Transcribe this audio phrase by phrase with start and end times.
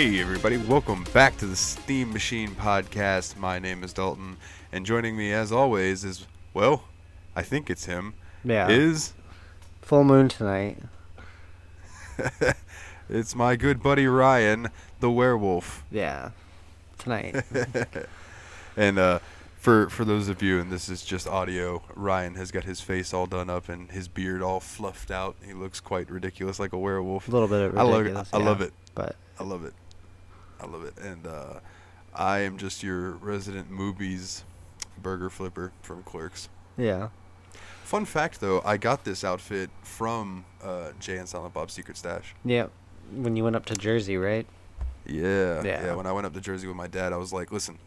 [0.00, 3.36] Hey, everybody, welcome back to the Steam Machine Podcast.
[3.36, 4.38] My name is Dalton,
[4.72, 6.84] and joining me, as always, is, well,
[7.36, 8.70] I think it's him, Yeah.
[8.70, 9.12] is,
[9.82, 10.78] Full moon tonight.
[13.10, 15.84] it's my good buddy Ryan, the werewolf.
[15.90, 16.30] Yeah.
[16.96, 17.44] Tonight.
[18.78, 19.18] And, uh,
[19.58, 23.12] for, for those of you, and this is just audio, Ryan has got his face
[23.12, 25.36] all done up and his beard all fluffed out.
[25.44, 27.28] He looks quite ridiculous, like a werewolf.
[27.28, 27.98] a little bit of I love it.
[27.98, 28.30] ridiculous.
[28.32, 28.44] I yeah.
[28.46, 28.72] love it.
[28.94, 29.74] But I love it.
[30.60, 30.94] I love it.
[30.98, 31.60] And uh,
[32.14, 34.44] I am just your resident movies
[35.02, 36.48] burger flipper from Clerks.
[36.76, 37.08] yeah.
[37.84, 42.36] Fun fact though, I got this outfit from uh, Jay and Silent Bob's Secret Stash.
[42.44, 42.66] Yeah.
[43.12, 44.46] When you went up to Jersey, right?
[45.06, 45.94] Yeah, Yeah.
[45.96, 47.78] When I went up to Jersey with my dad, I was like, "Listen,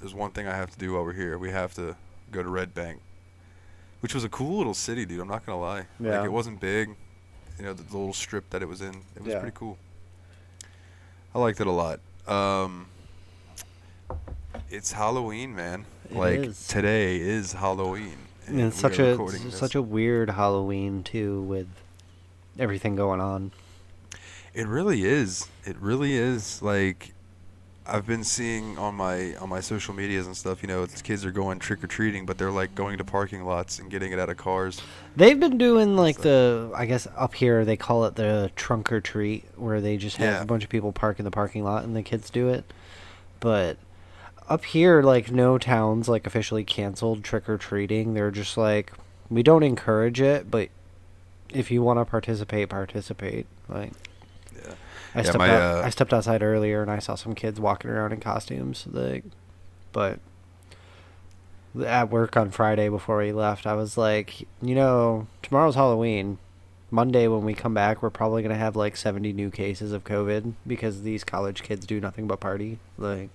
[0.00, 1.36] there's one thing I have to do while we're here.
[1.36, 1.96] We have to
[2.32, 3.00] go to Red Bank,
[4.00, 5.20] which was a cool little city, dude.
[5.20, 5.86] I'm not gonna lie.
[6.00, 6.16] Yeah.
[6.18, 6.94] Like it wasn't big,
[7.58, 8.94] you know, the, the little strip that it was in.
[9.16, 9.40] It was Yeah.
[9.40, 9.76] pretty cool.
[11.36, 12.00] I liked it a lot.
[12.26, 12.86] Um,
[14.70, 15.84] it's Halloween, man.
[16.10, 16.66] It like is.
[16.66, 18.16] today is Halloween.
[18.46, 21.68] And it's such a it's such a weird Halloween too with
[22.58, 23.52] everything going on.
[24.54, 25.46] It really is.
[25.66, 26.62] It really is.
[26.62, 27.12] Like
[27.88, 31.30] I've been seeing on my on my social medias and stuff, you know, kids are
[31.30, 34.28] going trick or treating, but they're like going to parking lots and getting it out
[34.28, 34.80] of cars.
[35.14, 39.00] They've been doing like the I guess up here they call it the trunk or
[39.00, 40.42] treat where they just have Yeah.
[40.42, 42.64] a bunch of people park in the parking lot and the kids do it.
[43.40, 43.76] But
[44.48, 48.14] up here like no towns like officially canceled trick or treating.
[48.14, 48.92] They're just like
[49.30, 50.68] we don't encourage it, but
[51.50, 53.46] if you want to participate, participate.
[53.68, 53.92] Like.
[55.16, 57.58] I Yeah, stepped my, out, uh, I stepped outside earlier and I saw some kids
[57.58, 58.86] walking around in costumes.
[58.90, 59.24] Like,
[59.92, 60.20] but
[61.84, 66.38] at work on Friday before we left, I was like, you know, tomorrow's Halloween.
[66.90, 70.52] Monday when we come back, we're probably gonna have like seventy new cases of COVID
[70.66, 72.78] because these college kids do nothing but party.
[72.96, 73.28] Like,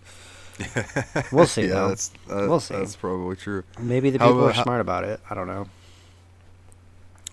[1.34, 1.88] We'll see, yeah, though.
[1.90, 2.76] that's uh, We'll see.
[2.76, 3.64] That's probably true.
[3.78, 5.20] maybe the How people are how- smart about it.
[5.30, 5.68] I don't know.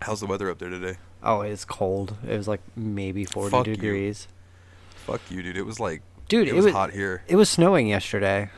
[0.00, 0.96] How's the weather up there today?
[1.22, 2.16] Oh, it's cold.
[2.26, 4.26] It was like maybe forty Fuck degrees.
[5.08, 5.56] Fuck you, dude.
[5.56, 7.22] It was like Dude, it, it was was- hot here.
[7.26, 8.50] It was snowing yesterday.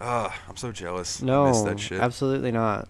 [0.00, 1.22] Ah, I'm so jealous.
[1.22, 2.00] I No, miss that shit.
[2.00, 2.88] absolutely not.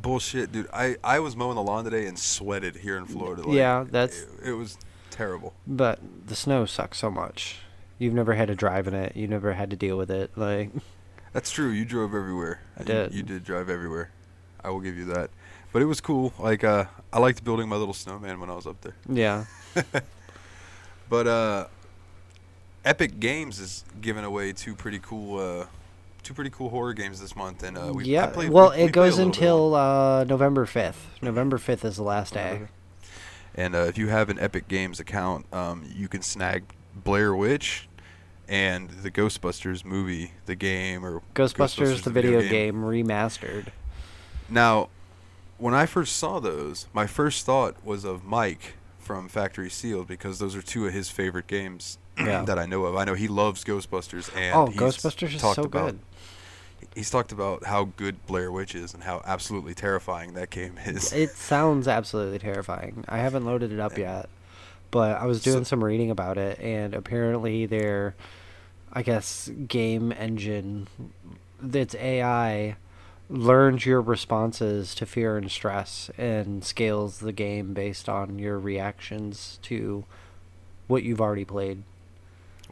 [0.00, 0.68] Bullshit, dude.
[0.72, 3.42] I I was mowing the lawn today and sweated here in Florida.
[3.42, 4.76] Like, Yeah, that's- it, it was
[5.10, 5.54] terrible.
[5.66, 7.58] But the snow sucks so much.
[7.98, 9.16] You've never had to drive in it.
[9.16, 10.32] You never had to deal with it.
[10.36, 10.70] Like,
[11.32, 11.68] That's true.
[11.70, 12.60] You drove everywhere.
[12.76, 13.14] I You- did.
[13.14, 14.10] You, did drive everywhere.
[14.62, 15.30] I will give you that.
[15.72, 16.32] But it was cool.
[16.38, 18.94] Like uh, I liked building my little snowman when I was up there.
[19.08, 19.44] yeah,
[21.08, 21.66] But uh,
[22.84, 25.66] Epic Games is giving away two pretty cool, uh,
[26.22, 28.26] two pretty cool horror games this month, and uh, we yeah.
[28.26, 31.06] played, well, we- we it a goes until uh, November fifth.
[31.22, 32.62] November fifth is the last day.
[33.54, 36.64] And uh, if you have an Epic Games account, um, you can snag
[36.94, 37.88] Blair Witch
[38.48, 42.82] and the Ghostbusters movie, the game, or Ghostbusters, the video game.
[42.82, 43.68] remastered.
[44.50, 44.88] Now,
[45.56, 50.38] when I first saw those, my first thought was of Mike from Factory Sealed because
[50.38, 52.42] those are two of his favorite games Yeah.
[52.44, 52.96] that I know of.
[52.96, 55.98] I know he loves Ghostbusters, and oh, Ghostbusters is so about, good.
[56.94, 61.12] He's talked about how good Blair Witch is and how absolutely terrifying that game is.
[61.12, 63.04] It sounds absolutely terrifying.
[63.08, 64.28] I haven't loaded it up yet,
[64.90, 68.14] but I was doing So- some reading about it, and apparently their,
[68.92, 70.86] I guess, game engine,
[71.72, 72.76] its AI,
[73.34, 79.58] learns your responses to fear and stress and scales the game based on your reactions
[79.62, 80.04] to
[80.86, 81.82] what you've already played.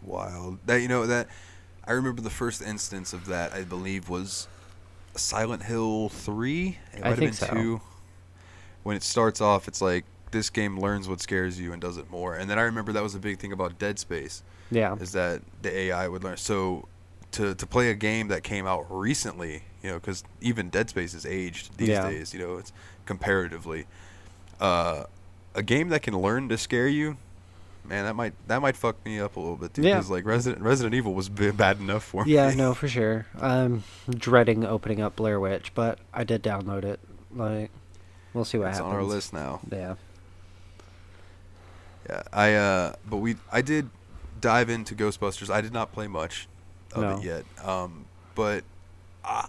[0.03, 0.59] Wild.
[0.67, 1.29] That you know that
[1.85, 3.53] I remember the first instance of that.
[3.53, 4.49] I believe was
[5.15, 6.79] Silent Hill three.
[6.93, 7.47] It I might think have so.
[7.49, 7.81] been two.
[8.83, 12.11] When it starts off, it's like this game learns what scares you and does it
[12.11, 12.35] more.
[12.35, 14.43] And then I remember that was a big thing about Dead Space.
[14.71, 14.97] Yeah.
[14.97, 16.39] is that the AI would learn.
[16.39, 16.89] So
[17.33, 21.15] to to play a game that came out recently, you know, because even Dead Space
[21.15, 22.09] is aged these Yeah.
[22.09, 22.33] days.
[22.33, 22.73] You know, it's
[23.07, 23.87] comparatively
[24.61, 25.05] uh,
[25.55, 27.17] a game that can learn to scare you.
[27.85, 29.83] Man, that might that might fuck me up a little bit too.
[29.83, 29.97] Yeah.
[29.97, 32.33] Because like Resident Resident Evil was b- bad enough for me.
[32.33, 33.27] Yeah, no, for sure.
[33.41, 37.01] I'm dreading opening up Blair Witch, but I did download it.
[37.35, 37.71] Like,
[38.35, 38.93] we'll see what it's happens.
[38.93, 39.61] on our list now.
[39.71, 39.97] Yeah.
[42.09, 43.91] Yeah, I uh, but we I did
[44.41, 45.51] dive into Ghostbusters.
[45.51, 46.49] I did not play much
[46.95, 47.17] of No.
[47.17, 47.45] it yet.
[47.67, 48.65] Um, but
[49.25, 49.47] I,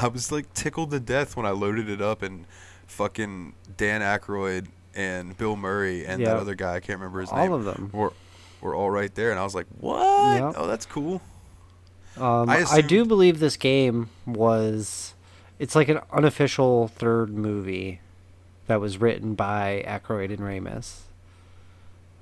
[0.00, 2.46] I was like tickled to death when I loaded it up and
[2.86, 7.38] fucking Dan Aykroyd and Bill Murray and that other guy I can't remember his All
[7.38, 7.90] name of them.
[7.92, 8.12] were
[8.60, 10.00] were all right there, and I was like, what?
[10.00, 10.52] Yeah.
[10.56, 11.22] Oh, that's cool.
[12.16, 15.14] Um, I I, do believe this game was.
[15.58, 18.00] It's like an unofficial third movie
[18.66, 21.00] that was written by Aykroyd and Ramis.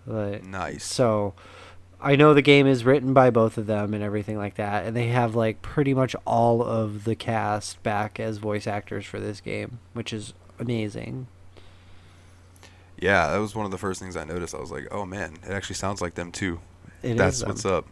[0.06, 0.84] Like, Nice.
[0.84, 1.34] So
[2.00, 4.96] I know the game is written by both of them and everything like that, and
[4.96, 9.40] they have like pretty much all of the cast back as voice actors for this
[9.40, 11.26] game, which is amazing.
[13.00, 14.54] Yeah, that was one of the first things I noticed.
[14.54, 16.60] I was like, "Oh man, it actually sounds like them too."
[17.02, 17.48] It that's them.
[17.48, 17.86] what's up.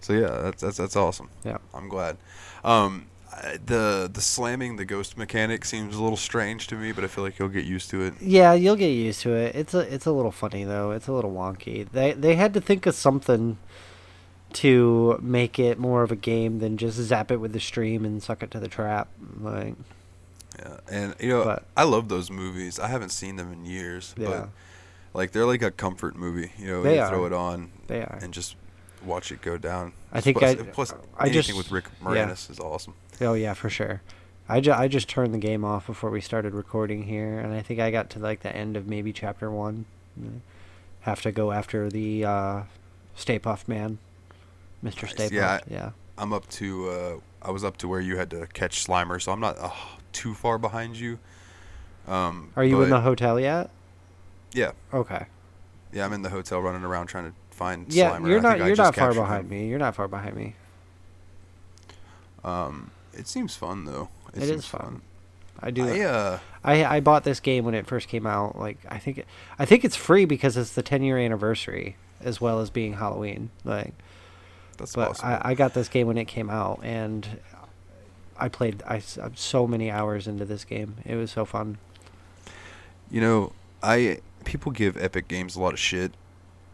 [0.00, 1.28] So yeah, that's that's that's awesome.
[1.44, 1.58] Yeah.
[1.74, 2.16] I'm glad.
[2.64, 7.04] Um, I- the the slamming the ghost mechanic seems a little strange to me, but
[7.04, 8.14] I feel like you'll get used to it.
[8.20, 9.54] Yeah, you'll get used to it.
[9.54, 10.90] It's a it's a little funny though.
[10.92, 11.86] It's a little wonky.
[11.90, 13.58] They they had to think of something
[14.54, 18.22] to make it more of a game than just zap it with the stream and
[18.22, 19.08] suck it to the trap.
[19.40, 19.74] Like
[20.58, 22.78] Yeah, and you know, But- I love those movies.
[22.78, 24.28] I haven't seen them in years, Yeah.
[24.28, 24.48] but
[25.12, 26.52] like they're like a comfort movie.
[26.58, 28.18] You know, They you throw it on they are.
[28.22, 28.56] and just
[29.06, 29.92] watch it go down.
[30.12, 32.06] I think plus, I- plus I anything just- with Rick yeah.
[32.08, 32.94] Moranis is awesome.
[33.20, 34.02] Oh yeah, for sure.
[34.48, 37.62] I, ju- I just turned the game off before we started recording here, and I
[37.62, 39.86] think I got to like the end of maybe chapter one.
[41.00, 42.62] Have to go after the uh,
[43.14, 43.98] Stay Puft Man,
[44.82, 45.14] Mister Nice.
[45.14, 45.70] Stay Yeah, Puft.
[45.70, 49.20] Yeah, I'm up to uh, I was up to where you had to catch Slimer,
[49.20, 49.70] so I'm not uh,
[50.12, 51.18] too far behind you.
[52.08, 53.70] Um, Are you in the hotel yet?
[54.52, 55.26] Yeah, Okay.
[55.92, 58.28] yeah, I'm in the hotel running around trying to find Yeah, Slimer.
[58.28, 59.50] you're not you're not far behind him.
[59.50, 59.68] me.
[59.68, 60.54] You're not far behind me.
[62.44, 64.08] Um, it seems fun though.
[64.34, 65.02] It, It seems is fun.
[65.60, 65.88] I do.
[65.88, 68.58] I, uh, I I bought this game when it first came out.
[68.58, 69.26] Like I think it,
[69.58, 73.50] I think it's free because it's the 10 year anniversary as well as being Halloween.
[73.64, 73.94] Like,
[74.76, 75.28] that's but awesome.
[75.28, 77.40] I, I got this game when it came out and
[78.38, 79.00] I played I
[79.34, 80.96] so many hours into this game.
[81.06, 81.78] It was so fun.
[83.10, 86.12] You know, I people give Epic Games a lot of shit,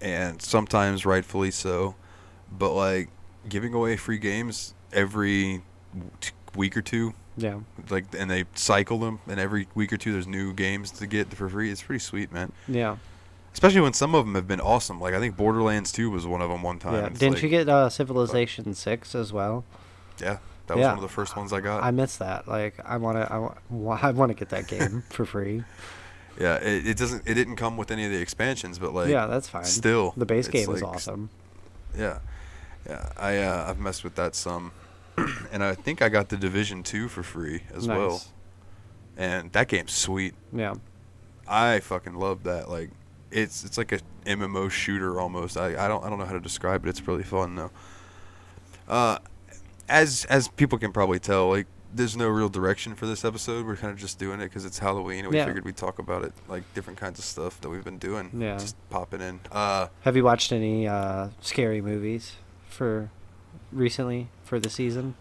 [0.02, 1.94] and sometimes rightfully so.
[2.50, 3.08] But like
[3.48, 5.62] giving away free games every
[6.20, 7.60] t- week or two, Yeah.
[7.88, 11.32] like, and they cycle them, and every week or two there's new games to get
[11.32, 11.70] for free.
[11.70, 12.52] It's pretty sweet, man.
[12.68, 12.96] Yeah.
[13.54, 15.00] Especially when some of them have been awesome.
[15.00, 16.94] Like I think Borderlands 2 was one of them one time.
[16.94, 17.06] yeah.
[17.06, 19.64] It's Didn't like- you get uh, Civilization 6 as well?
[20.20, 20.88] Yeah, that was Yeah.
[20.88, 21.82] one of the first ones I got.
[21.82, 22.46] I missed that.
[22.48, 23.58] Like I want to I want
[24.04, 25.64] I want to get that game for free.
[26.38, 27.26] Yeah, it, it doesn't.
[27.26, 29.64] It didn't come with any of the expansions, but like yeah, that's fine.
[29.64, 31.30] still, the base game is awesome.
[31.96, 32.20] Yeah,
[32.88, 33.12] yeah.
[33.16, 34.72] I uh, I've messed with that some,
[35.52, 38.28] and I think I got the Division Two for free as well, Nice.
[39.16, 40.34] and that game's sweet.
[40.52, 40.74] Yeah.
[41.46, 42.70] I fucking love that.
[42.70, 42.90] Like,
[43.30, 45.56] it's it's like a MMO shooter almost.
[45.56, 46.88] I, I don't I don't know how to describe it.
[46.88, 47.70] It's really fun though.
[48.88, 49.18] Uh,
[49.88, 53.66] as as people can probably tell, like there's no real direction for this episode.
[53.66, 55.46] We're kind of just doing it because it's Halloween, and we Yeah.
[55.46, 58.30] figured we'd talk about it, like different kinds of stuff that we've been doing.
[58.36, 58.56] Yeah.
[58.58, 59.40] Just popping in.
[59.50, 62.36] Uh, Have you watched any uh, scary movies
[62.68, 63.10] for
[63.70, 65.14] recently for the season?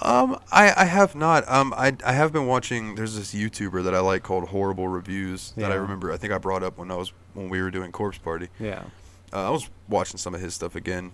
[0.00, 1.48] Um, I, I have not.
[1.48, 2.94] Um, I, I have been watching.
[2.94, 6.10] There's this YouTuber that I like called Horrible Reviews that I remember.
[6.12, 8.48] I think I brought up when I was when we were doing Corpse Party.
[8.58, 8.84] Yeah.
[9.32, 11.12] Uh, I was watching some of his stuff again,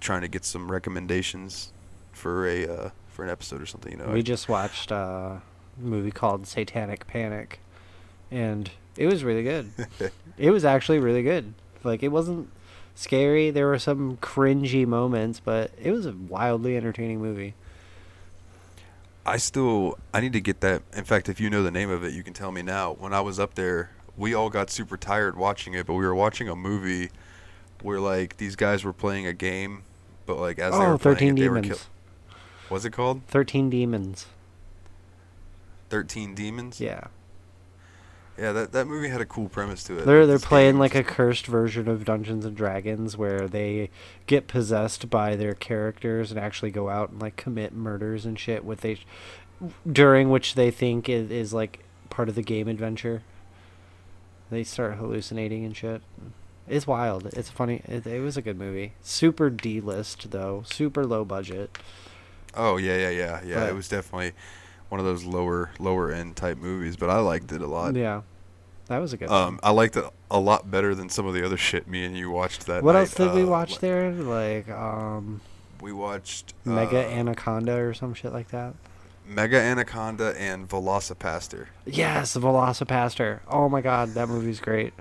[0.00, 1.72] trying to get some recommendations
[2.12, 3.92] for a uh, for an episode or something.
[3.92, 5.42] You know, I- We just watched uh, a
[5.78, 7.60] movie called Satanic Panic,
[8.30, 9.70] and it was really good.
[10.38, 11.54] it was actually really good.
[11.82, 12.50] Like it wasn't
[12.94, 13.50] scary.
[13.50, 17.54] There were some cringy moments, but it was a wildly entertaining movie.
[19.26, 20.82] I still I need to get that.
[20.94, 22.92] In fact, if you know the name of it, you can tell me now.
[22.92, 26.14] When I was up there, we all got super tired watching it, but we were
[26.14, 27.10] watching a movie
[27.82, 29.82] where like these guys were playing a game,
[30.26, 31.86] but like as they oh, were playing 13 it, they were Demons.
[32.68, 33.26] What's it called?
[33.28, 34.26] 13 Demons.
[35.94, 36.80] Thirteen Demons.
[36.80, 37.04] Yeah.
[38.36, 40.06] Yeah, that that movie had a cool premise to it.
[40.06, 43.90] They're they're playing like a cursed version of Dungeons and Dragons where they
[44.26, 48.64] get possessed by their characters and actually go out and like commit murders and shit
[48.64, 48.98] with they
[49.90, 53.22] during which they think is, is like part of the game adventure.
[54.50, 56.02] They start hallucinating and shit.
[56.66, 57.26] It's wild.
[57.26, 57.82] It's funny.
[57.86, 58.94] It, it was a good movie.
[59.00, 60.64] Super D list though.
[60.66, 61.78] Super low budget.
[62.56, 63.68] Oh yeah, yeah, yeah, yeah.
[63.68, 64.32] It was definitely
[64.88, 67.94] one of those lower lower end type movies, but I liked it a lot.
[67.96, 68.22] Yeah,
[68.88, 69.28] that was a good.
[69.30, 69.60] Um, one.
[69.62, 72.30] I liked it a lot better than some of the other shit me and you
[72.30, 73.00] watched that What night.
[73.00, 74.12] else did we Uh, watch what- there?
[74.12, 75.40] Like um,
[75.80, 78.74] We watched Mega uh, Anaconda or some shit like that.
[79.26, 81.66] Mega Anaconda and VelociPastor.
[81.86, 83.40] Yes, VelociPastor.
[83.48, 84.92] Oh my god, that movie's great.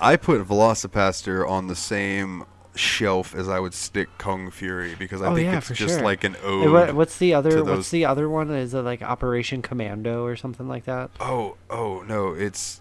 [0.00, 2.44] I put VelociPastor on the same
[2.80, 6.02] shelf as I would stick Kung Fury because I Oh, think yeah, it's just sure.
[6.02, 7.62] like an Hey, what, what's the other?
[7.62, 8.50] What's the other one?
[8.50, 11.10] Is it like Operation Commando or something like that?
[11.20, 12.80] Oh, oh no, it's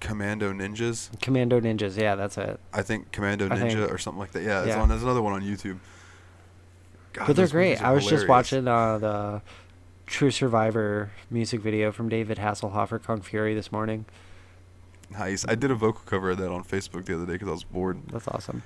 [0.00, 1.10] Commando Ninjas.
[1.20, 1.96] Commando Ninjas.
[2.00, 2.58] Yeah, that's it.
[2.72, 4.42] I think Commando I Ninja think- or something like that.
[4.42, 4.80] Yeah, yeah.
[4.80, 4.88] on.
[4.88, 5.78] There's another one on YouTube.
[7.12, 7.82] God, but they're great.
[7.82, 9.42] I was just watching uh, the
[10.06, 14.06] True Survivor music video from David Hasselhoff for Kung Fury this morning.
[15.10, 15.44] Nice.
[15.46, 17.64] I did a vocal cover of that on Facebook the other day because I was
[17.64, 18.62] bored, That's awesome.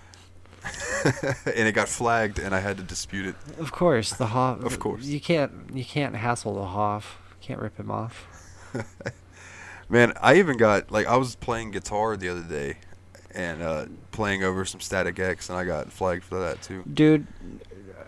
[1.47, 3.35] and it got flagged, and I had to dispute it.
[3.59, 4.63] Of course, the Hoff.
[4.63, 5.05] Of course.
[5.05, 7.19] you can't you can't hassle the Hoff.
[7.41, 8.27] Can't rip him off.
[9.89, 12.79] Man, I even got like I was playing guitar the other day,
[13.33, 16.83] and uh, playing over some Static X, and I got flagged for that too.
[16.93, 17.27] Dude,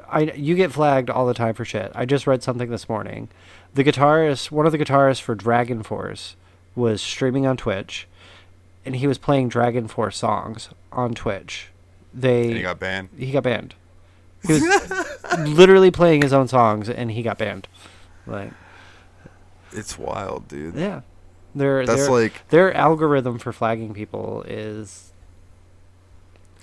[0.09, 1.92] I you get flagged all the time for shit.
[1.95, 3.28] I just read something this morning.
[3.75, 6.35] The guitarist, one of the guitarists for Dragon Force,
[6.75, 8.09] was streaming on Twitch,
[8.85, 11.68] and he was playing Dragon Force songs on Twitch.
[12.15, 13.09] They And he got banned.
[13.17, 13.75] he got banned.
[14.47, 17.69] He was literally playing his own songs, and he got banned.
[18.27, 18.53] Like,
[19.73, 20.75] It's wild, dude.
[20.75, 21.00] yeah,
[21.55, 25.12] their That's their, like their algorithm for flagging people is,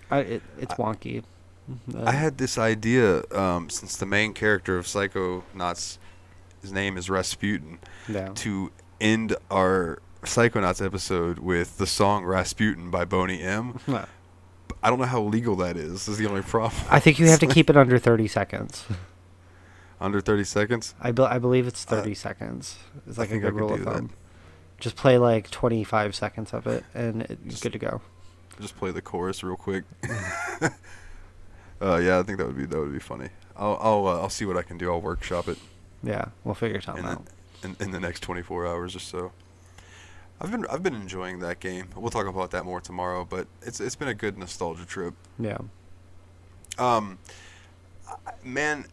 [0.09, 1.23] I it, it's wonky.
[2.05, 5.97] I had this idea um, since the main character of Psycho Psychonauts,
[6.61, 8.29] his name is Rasputin, yeah.
[8.35, 8.71] to
[9.01, 13.79] end our Psychonauts episode with the song Rasputin by Boney M.
[14.85, 15.91] I don't know how legal that is.
[15.93, 16.79] This is the only problem.
[16.91, 18.85] I think you have to keep it under 30 seconds.
[19.99, 20.93] Under 30 seconds.
[21.01, 22.77] I, be- I believe it's Uh, 30 seconds.
[23.07, 23.93] It's I like a good rule of do that.
[23.95, 24.09] thumb.
[24.79, 28.01] Just play like 25 seconds of it, and it's good to go.
[28.61, 29.85] Just play the chorus real quick.
[31.81, 33.29] uh, yeah, I think that would be that would be funny.
[33.55, 34.91] I'll I'll uh, I'll see what I can do.
[34.91, 35.57] I'll workshop it
[36.03, 37.25] Yeah, we'll figure something in the, out.
[37.63, 39.31] in, in the next 24 hours or so.
[40.41, 41.87] I've been I've been enjoying that game.
[41.95, 45.13] We'll talk about that more tomorrow, but it's it's been a good nostalgia trip.
[45.39, 45.57] Yeah.
[46.77, 47.19] Um,
[48.43, 48.85] man,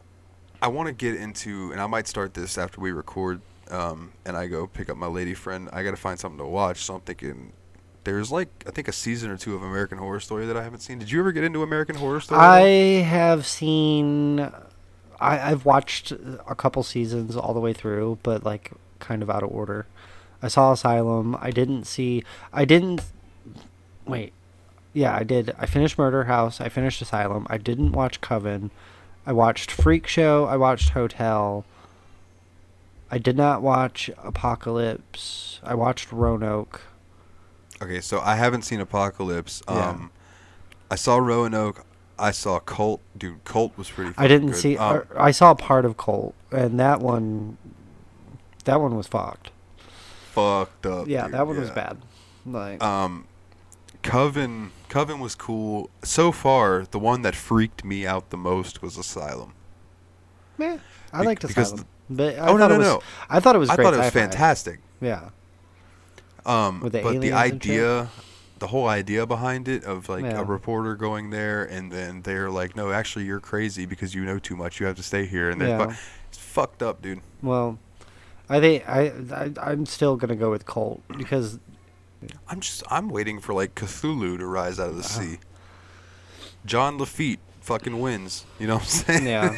[0.60, 4.36] I want to get into, and I might start this after we record, um, and
[4.36, 5.68] I go pick up my lady friend.
[5.72, 6.84] I got to find something to watch.
[6.84, 7.52] So I'm thinking,
[8.04, 10.80] there's like I think a season or two of American Horror Story that I haven't
[10.80, 11.00] seen.
[11.00, 12.40] Did you ever get into American Horror Story?
[12.40, 12.60] I
[13.02, 14.40] have seen.
[15.20, 18.70] I, I've watched a couple seasons all the way through, but like
[19.00, 19.86] kind of out of order.
[20.42, 21.36] I saw Asylum.
[21.40, 22.24] I didn't see.
[22.52, 23.02] I didn't.
[24.06, 24.32] Wait.
[24.92, 25.54] Yeah, I did.
[25.58, 26.60] I finished Murder House.
[26.60, 27.46] I finished Asylum.
[27.48, 28.70] I didn't watch Coven.
[29.24, 30.46] I watched Freak Show.
[30.46, 31.64] I watched Hotel.
[33.10, 35.60] I did not watch Apocalypse.
[35.62, 36.80] I watched Roanoke.
[37.80, 39.62] Okay, so I haven't seen Apocalypse.
[39.68, 39.90] Yeah.
[39.90, 40.10] Um,
[40.90, 41.84] I saw Roanoke.
[42.18, 43.00] I saw Cult.
[43.16, 44.12] Dude, Cult was pretty.
[44.18, 44.56] I didn't good.
[44.56, 44.76] see.
[44.76, 47.56] Um, I saw part of Cult, and that one.
[48.64, 49.51] That one was fucked.
[50.32, 51.08] Fucked up.
[51.08, 51.98] Yeah, dude, that one was bad.
[52.46, 53.26] Like, Um,
[54.02, 54.70] Coven.
[54.88, 55.90] Coven was cool.
[56.02, 59.52] So far, the one that freaked me out the most was Asylum.
[60.58, 60.78] meh,
[61.12, 62.86] I be- liked because Asylum, but I oh, no, thought no, it was.
[62.88, 63.02] no.
[63.30, 63.70] I thought it was.
[63.70, 64.80] I thought it was fantastic.
[65.00, 65.30] Yeah,
[66.44, 67.72] Um, With the but the aliens and shit?
[67.72, 68.08] idea,
[68.58, 70.40] the whole idea behind it of like Yeah.
[70.40, 74.38] a reporter going there and then they're like, no, actually you're crazy because you know
[74.38, 74.78] too much.
[74.80, 75.86] You have to stay here, and they're Yeah.
[75.86, 75.94] fu-
[76.28, 77.20] it's fucked up, dude.
[77.42, 77.78] well,
[78.52, 81.58] I think I, I I'm still gonna go with Cult because
[82.48, 85.20] I'm just I'm waiting for like Cthulhu to rise out of the Uh-huh.
[85.22, 85.38] sea.
[86.66, 88.44] John Lafitte fucking wins.
[88.60, 89.26] You know what I'm saying?
[89.26, 89.56] yeah,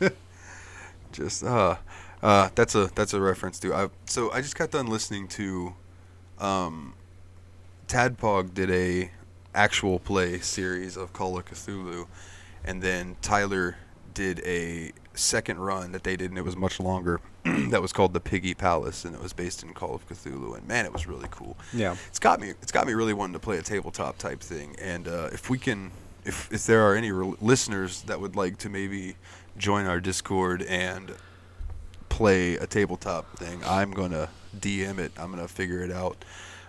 [1.12, 1.76] just uh
[2.22, 5.74] uh that's a that's a reference to I so I just got done listening to
[6.38, 6.94] um
[7.86, 9.10] Tadpog did a
[9.54, 12.06] actual play series of Call of Cthulhu
[12.64, 13.76] and then Tyler
[14.12, 17.20] did a second run that they did and it was much longer
[17.70, 20.66] that was called the Piggy Palace and it was based in Call of Cthulhu and
[20.66, 21.56] man it was really cool.
[21.72, 22.50] yeah, It's got me.
[22.62, 24.76] It's got me really wanting to play a tabletop type thing.
[24.80, 25.90] And uh, if we can,
[26.24, 29.16] if if there are any re- listeners that would like to maybe
[29.56, 31.14] join our Discord and
[32.08, 34.28] play a tabletop thing, I'm gonna
[34.58, 35.12] DM it.
[35.18, 36.24] I'm gonna figure it out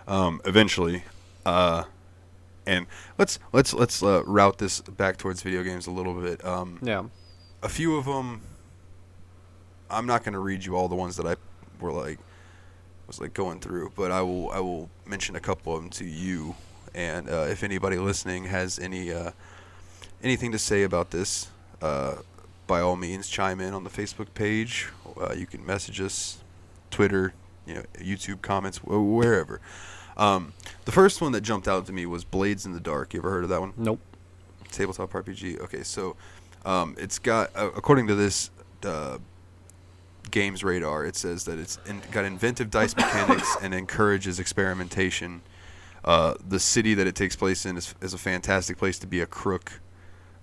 [0.06, 1.04] um, eventually.
[1.46, 1.84] Uh,
[2.66, 2.86] and
[3.18, 6.44] let's let's let's uh, route this back towards video games a little bit.
[6.44, 7.04] Um, yeah.
[7.62, 8.42] a few of them
[9.90, 11.36] I'm not going to read you all the ones that I
[11.80, 12.18] were like
[13.06, 16.04] was like going through, but I will I will mention a couple of them to
[16.04, 16.54] you
[16.94, 19.32] and uh, if anybody listening has any uh,
[20.22, 21.48] anything to say about this
[21.82, 22.16] uh,
[22.66, 24.88] by all means chime in on the Facebook page.
[25.20, 26.38] Uh, you can message us
[26.90, 27.32] Twitter,
[27.66, 29.60] you know, YouTube comments wherever.
[30.16, 30.52] Um,
[30.84, 33.14] the first one that jumped out to me was Blades in the Dark.
[33.14, 33.72] You ever heard of that one?
[33.76, 34.00] Nope.
[34.70, 35.60] tabletop RPG.
[35.60, 36.16] Okay, so
[36.64, 38.50] um, it's got uh, according to this
[38.84, 39.18] uh,
[40.30, 45.42] games radar, it says that it's in, got inventive dice mechanics and encourages experimentation.
[46.04, 49.20] Uh, the city that it takes place in is, is a fantastic place to be
[49.20, 49.80] a crook,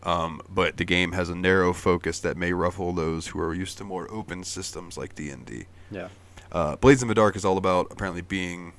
[0.03, 3.77] um, but the game has a narrow focus that may ruffle those who are used
[3.79, 5.65] to more open systems like D and D.
[5.89, 6.09] Yeah.
[6.51, 8.73] Uh, Blades in the Dark is all about apparently being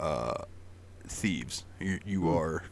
[0.00, 0.42] uh,
[1.06, 1.64] thieves.
[1.78, 2.36] You you Hmm.
[2.36, 2.62] are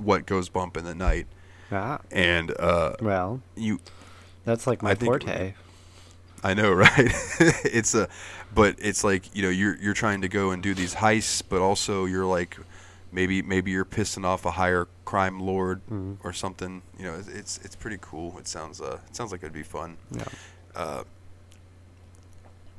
[0.00, 1.26] what goes bump in the night,
[1.70, 3.80] Ah, and uh, well, you.
[4.44, 5.54] that's like my forte.
[6.44, 7.12] I know, right?
[7.64, 8.08] it's a,
[8.54, 11.60] but it's like you know you're you're trying to go and do these heists, but
[11.60, 12.56] also you're like
[13.12, 16.16] maybe maybe you're pissing off a higher crime lord Mhm.
[16.22, 16.82] or something.
[16.98, 18.38] You know, it's it's, it's pretty cool.
[18.38, 19.96] It sounds uh it sounds like it'd be fun.
[20.12, 20.24] Yeah.
[20.74, 21.04] Uh,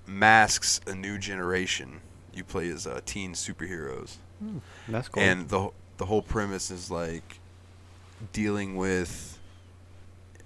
[0.05, 2.01] masks a new generation.
[2.33, 4.17] You play as uh, teen superheroes
[4.87, 5.23] That's cool.
[5.23, 7.39] and the the whole premise is like
[8.31, 9.39] dealing with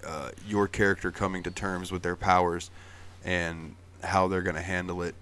[0.06, 2.70] uh, your character coming to terms with their powers
[3.24, 5.14] and how they're going to handle it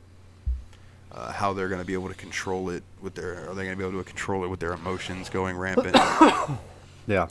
[1.13, 3.71] uh, how they're going to be able to control it with their are they going
[3.71, 5.95] to be able to control it with their emotions going rampant
[7.07, 7.27] yeah.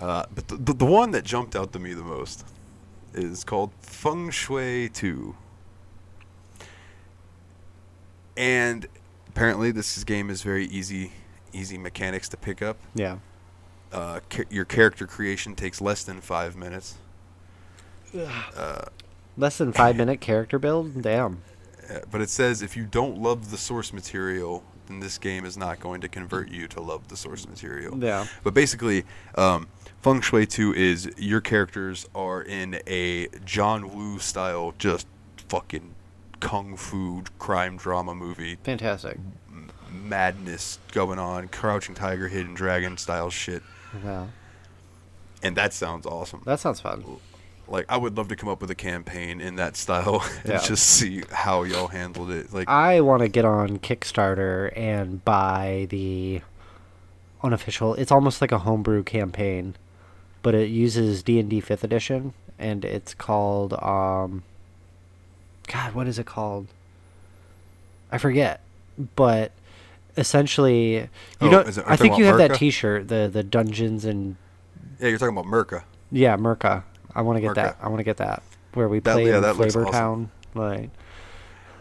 [0.00, 2.44] uh, but the, the, the one that jumped out to me the most
[3.14, 5.34] is called Feng Shui 2
[8.36, 8.86] and
[9.28, 11.12] apparently this is- game is very easy
[11.52, 13.18] easy mechanics to pick up Yeah.
[13.92, 16.96] uh, ca- your character creation takes less than five minutes.
[18.54, 18.84] Uh,
[19.38, 21.00] Less than five minute character build.
[21.00, 21.40] Damn.
[21.90, 25.56] uh, but it says if you don't love the source material, then this game is
[25.56, 27.96] not going to convert you to love the source material.
[27.98, 28.26] Yeah.
[28.42, 29.04] But basically,
[29.36, 29.68] um,
[30.02, 35.06] Feng Shui 2 is your characters are in a John Woo style, just
[35.48, 35.94] fucking
[36.40, 38.56] kung fu crime drama movie.
[38.64, 39.18] Fantastic.
[39.50, 43.62] M- madness going on, Crouching Tiger, Hidden Dragon style shit.
[44.04, 44.26] Yeah.
[45.42, 46.42] And that sounds awesome.
[46.44, 47.04] That sounds fun.
[47.70, 50.58] Like I would love to come up with a campaign in that style and Yeah.
[50.58, 52.52] just see how y'all handled it.
[52.52, 56.40] Like I want to get on Kickstarter and buy the
[57.42, 57.94] unofficial.
[57.94, 59.74] It's almost like a homebrew campaign,
[60.42, 64.42] but it uses D and D Fifth Edition, and it's called um.
[65.66, 66.66] God, what is it called?
[68.10, 68.62] I forget,
[69.16, 69.52] but
[70.16, 71.08] essentially, you
[71.42, 74.36] Oh, it- I think you have that T-shirt, the the Dungeons and
[74.98, 75.82] yeah, you're talking about Merca.
[76.10, 76.84] yeah, Merca.
[77.18, 77.76] I want to get that.
[77.82, 78.42] I want to get that
[78.74, 79.92] where we That- play yeah, in Flavor awesome.
[79.92, 80.30] Town.
[80.54, 80.90] Like,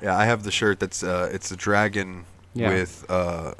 [0.02, 2.70] Yeah, I have the shirt that's uh it's a dragon Yeah.
[2.74, 3.54] with uh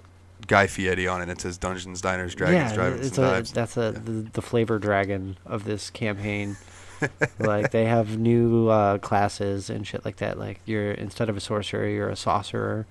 [0.48, 1.30] Guy Fieri on it.
[1.30, 3.52] It says Dungeons, Diners, Dragons, yeah, it's and a, Dives.
[3.52, 6.58] that's a the, the flavor dragon of this campaign.
[7.40, 10.40] like they have new uh, classes and shit like that.
[10.40, 12.88] Like you're instead of a sorcerer, you're a sorcerer,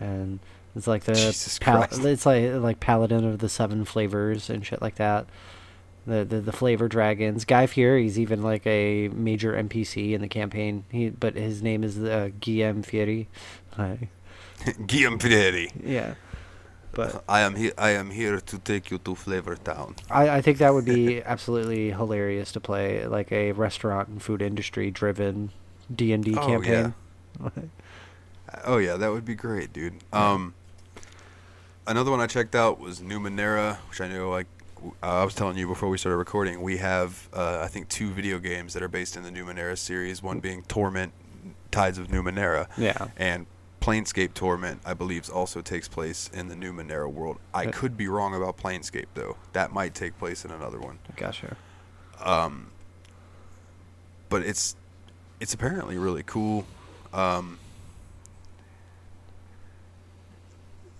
[0.00, 0.40] and
[0.74, 4.96] it's like the pal- it's like like paladin of the seven flavors and shit like
[4.96, 5.26] that.
[6.08, 7.44] The, the the flavor dragons.
[7.44, 10.84] Guy Fieri's even like a major NPC in the campaign.
[10.90, 13.28] He but his name is uh, Guillaume Fieri.
[13.76, 14.08] Like,
[14.86, 15.70] Guillaume Fieri.
[15.84, 16.14] yeah,
[16.92, 17.72] but I am here.
[17.76, 19.96] I am here to take you to Flavor Town.
[20.10, 24.40] I, I think that would be absolutely hilarious to play like a restaurant and food
[24.40, 25.50] industry driven
[25.94, 26.94] D and D Oh, campaign.
[28.64, 29.94] Oh yeah, that would be great, dude.
[30.12, 30.54] Um,
[31.86, 34.46] another one I checked out was Numenera, which I know like
[35.02, 36.62] uh, I was telling you before we started recording.
[36.62, 40.22] We have uh, I think two video games that are based in the Numenera series.
[40.22, 41.12] One being Torment,
[41.70, 43.08] Tides of Numenera, Yeah.
[43.16, 43.46] and
[43.80, 44.80] Planescape Torment.
[44.84, 47.38] I believe also takes place in the Numenera world.
[47.54, 49.36] I could be wrong about Planescape though.
[49.52, 50.98] That might take place in another one.
[51.16, 51.56] Gotcha.
[52.22, 52.70] Um,
[54.28, 54.76] but it's
[55.40, 56.66] it's apparently really cool.
[57.12, 57.58] Um,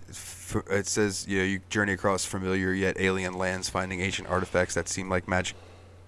[0.08, 0.37] f-
[0.70, 4.88] it says you know you journey across familiar yet alien lands, finding ancient artifacts that
[4.88, 5.56] seem like magic.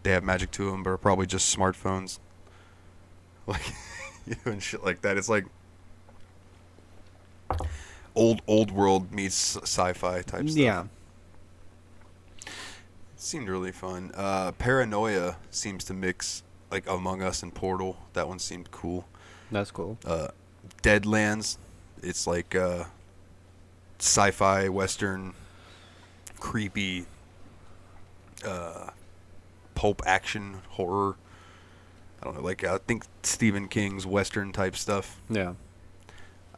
[0.02, 2.18] They have magic to them, but are probably just smartphones.
[3.46, 3.72] Like
[4.26, 5.16] you know, and shit like that.
[5.16, 5.44] It's like
[8.14, 10.56] old old world meets sci-fi type stuff.
[10.56, 10.84] Yeah.
[13.16, 14.12] Seemed really fun.
[14.14, 17.96] Uh, Paranoia seems to mix like Among Us and Portal.
[18.12, 19.06] That one seemed cool.
[19.50, 19.98] That's cool.
[20.04, 20.28] Uh,
[20.82, 21.56] Deadlands,
[22.02, 22.84] it's like uh,
[24.00, 25.34] sci-fi western,
[26.38, 27.06] creepy,
[28.44, 28.90] uh,
[29.74, 31.16] pulp action horror.
[32.20, 35.20] I don't know, like I think Stephen King's western type stuff.
[35.30, 35.54] Yeah.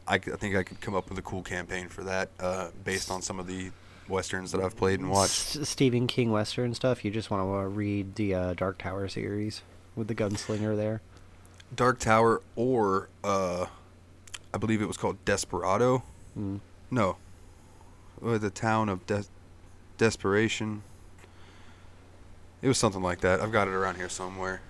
[0.05, 3.21] I think I could come up with a cool campaign for that uh, based on
[3.21, 3.71] some of the
[4.09, 5.55] westerns that I've played and watched.
[5.55, 7.05] S- Stephen King Western stuff.
[7.05, 9.61] You just want to uh, read the uh, Dark Tower series
[9.95, 11.01] with the gunslinger there.
[11.73, 13.67] Dark Tower or uh,
[14.53, 16.03] I believe it was called Desperado.
[16.37, 16.59] Mm.
[16.91, 17.15] No,
[18.23, 19.23] or the town of Des-
[19.97, 20.83] Desperation.
[22.61, 23.41] It was something like that.
[23.41, 24.61] I've got it around here somewhere.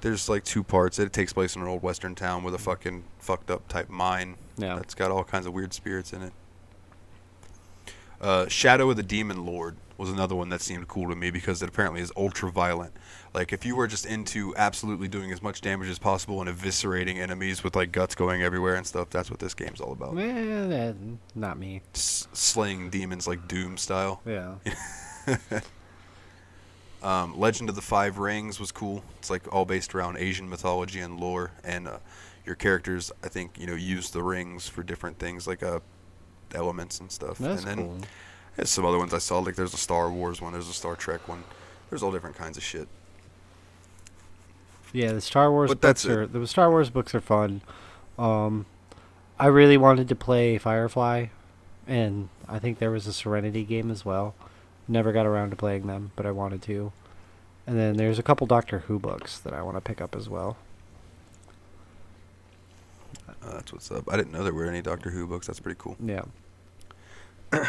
[0.00, 0.98] There's like two parts.
[0.98, 4.36] It takes place in an old western town with a fucking fucked up type mine
[4.56, 4.74] Yeah.
[4.74, 6.32] that's got all kinds of weird spirits in it.
[8.20, 11.62] Uh, Shadow of the Demon Lord was another one that seemed cool to me because
[11.62, 12.92] it apparently is ultra violent.
[13.34, 17.16] Like if you were just into absolutely doing as much damage as possible and eviscerating
[17.16, 20.18] enemies with like guts going everywhere and stuff, that's what this game's all about.
[20.18, 20.92] Eh,
[21.34, 21.80] not me.
[21.94, 24.20] S- slaying demons like Doom style.
[24.26, 24.56] Yeah.
[27.02, 29.02] Um, Legend of the Five Rings was cool.
[29.18, 31.98] It's like all based around Asian mythology and lore, and uh,
[32.46, 35.80] your characters, I think, you know, use the rings for different things like uh,
[36.54, 37.38] elements and stuff.
[37.38, 37.98] That's and then cool.
[38.56, 39.40] there's some other ones I saw.
[39.40, 41.42] Like there's a Star Wars one, there's a Star Trek one.
[41.90, 42.88] There's all different kinds of shit.
[44.92, 46.10] Yeah, the Star Wars But books that's it.
[46.10, 47.62] are the Star Wars books are fun.
[48.18, 48.66] Um,
[49.38, 51.26] I really wanted to play Firefly,
[51.86, 54.34] and I think there was a Serenity game as well.
[54.86, 56.92] Never got around to playing them, but I wanted to.
[57.66, 60.28] And then there's a couple Doctor Who books that I want to pick up as
[60.28, 60.56] well.
[63.28, 64.04] Uh, that's what's up.
[64.12, 65.46] I didn't know there were any Doctor Who books.
[65.46, 65.96] That's pretty cool.
[66.04, 66.22] Yeah.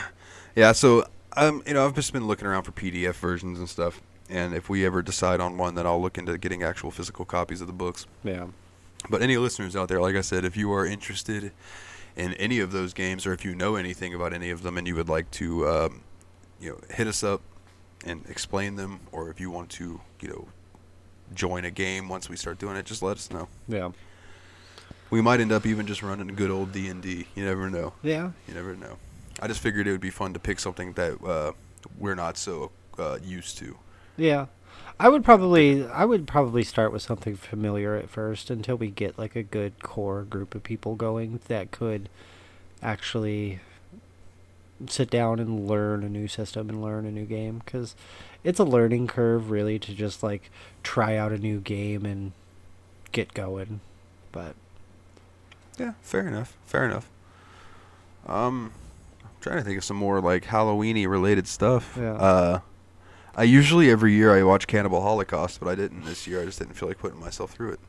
[0.55, 4.01] Yeah, so um, you know, I've just been looking around for PDF versions and stuff.
[4.29, 7.61] And if we ever decide on one, then I'll look into getting actual physical copies
[7.61, 8.05] of the books.
[8.23, 8.47] Yeah.
[9.09, 11.51] But any listeners out there, like I said, if you are interested
[12.15, 14.87] in any of those games, or if you know anything about any of them, and
[14.87, 16.01] you would like to, um,
[16.59, 17.41] you know, hit us up
[18.05, 20.47] and explain them, or if you want to, you know,
[21.33, 23.47] join a game once we start doing it, just let us know.
[23.67, 23.91] Yeah.
[25.09, 27.27] We might end up even just running a good old D and D.
[27.35, 27.93] You never know.
[28.01, 28.31] Yeah.
[28.47, 28.97] You never know.
[29.39, 31.51] I just figured it would be fun to pick something that uh,
[31.97, 33.77] we're not so uh, used to.
[34.17, 34.47] Yeah.
[34.99, 39.17] I would probably I would probably start with something familiar at first until we get
[39.17, 42.09] like a good core group of people going that could
[42.81, 43.59] actually
[44.87, 47.95] sit down and learn a new system and learn a new game cuz
[48.43, 50.51] it's a learning curve really to just like
[50.83, 52.31] try out a new game and
[53.11, 53.79] get going.
[54.31, 54.55] But
[55.77, 56.55] Yeah, fair enough.
[56.65, 57.09] Fair enough.
[58.27, 58.71] Um,
[59.23, 61.97] I'm trying to think of some more like Halloweeny related stuff.
[61.99, 62.13] Yeah.
[62.13, 62.59] Uh,
[63.35, 66.41] I usually every year I watch Cannibal Holocaust, but I didn't this year.
[66.41, 67.79] I just didn't feel like putting myself through it.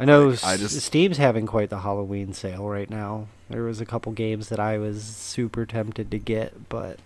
[0.00, 3.28] I know Like, I just- Steam's having quite the Halloween sale right now.
[3.50, 6.98] There was a couple games that I was super tempted to get, but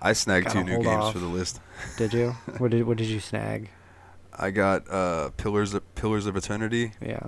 [0.00, 1.12] I snagged two new games off.
[1.12, 1.60] for the list.
[1.98, 2.30] did you?
[2.58, 3.70] what did what did you snag?
[4.38, 7.26] I got uh, Pillars of Pillars of Eternity, Yeah.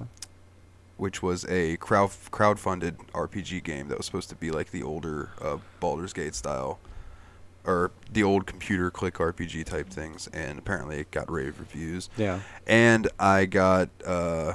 [0.97, 5.31] which was a crowd crowdfunded RPG game that was supposed to be like the older
[5.43, 6.79] uh, Baldur's Gate style,
[7.69, 12.09] or the old computer click RPG type things, and apparently it got rave reviews.
[12.17, 12.41] Yeah.
[12.67, 14.55] And I got uh,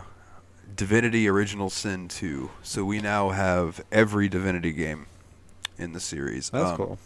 [0.75, 2.49] Divinity Original Sin 2.
[2.63, 5.05] So we now have every Divinity game
[5.77, 6.49] in the series.
[6.49, 6.99] That's Um, cool.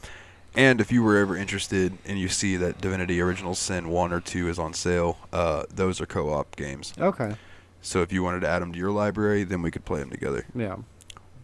[0.56, 4.22] And if you were ever interested and you see that Divinity Original Sin 1 or
[4.22, 6.94] 2 is on sale, uh, those are co op games.
[6.98, 7.36] Okay.
[7.82, 10.10] So if you wanted to add them to your library, then we could play them
[10.10, 10.46] together.
[10.56, 10.78] Yeah.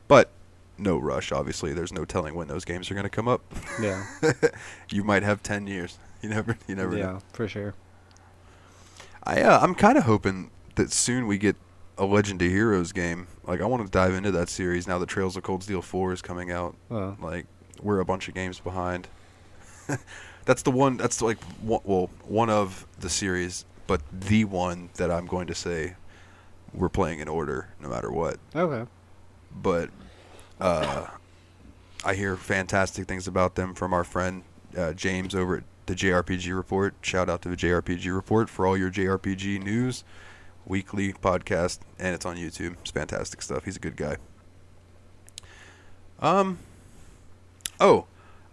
[0.08, 0.30] But
[0.78, 1.74] no rush, obviously.
[1.74, 3.42] There's no telling when those games are going to come up.
[3.82, 4.04] Yeah.
[4.90, 5.98] you might have 10 years.
[6.22, 7.20] You never, you never yeah, know.
[7.34, 7.74] for sure.
[9.26, 11.56] I uh, I'm kind of hoping that soon we get
[11.98, 13.28] a Legend of Heroes game.
[13.46, 16.14] Like I want to dive into that series now that Trails of Cold Steel 4
[16.14, 16.76] is coming out.
[16.90, 17.46] Uh, Like
[17.82, 19.08] we're a bunch of games behind.
[20.46, 25.12] that's the one that's like one, well one of the series, but the one that
[25.12, 25.96] I'm going to say
[26.74, 28.38] we're playing in order no matter what.
[28.56, 28.90] okay.
[29.62, 29.90] But
[30.64, 31.08] uh,
[32.06, 34.44] I hear fantastic things about them from our friend
[34.78, 36.96] uh, James over at the JRPG Report.
[37.02, 40.06] Shout out to the JRPG Report for all your JRPG news,
[40.66, 42.78] weekly podcast, and it's on YouTube.
[42.82, 43.66] It's fantastic stuff.
[43.66, 44.18] He's a good guy.
[46.20, 46.60] Um.
[47.80, 48.06] Oh,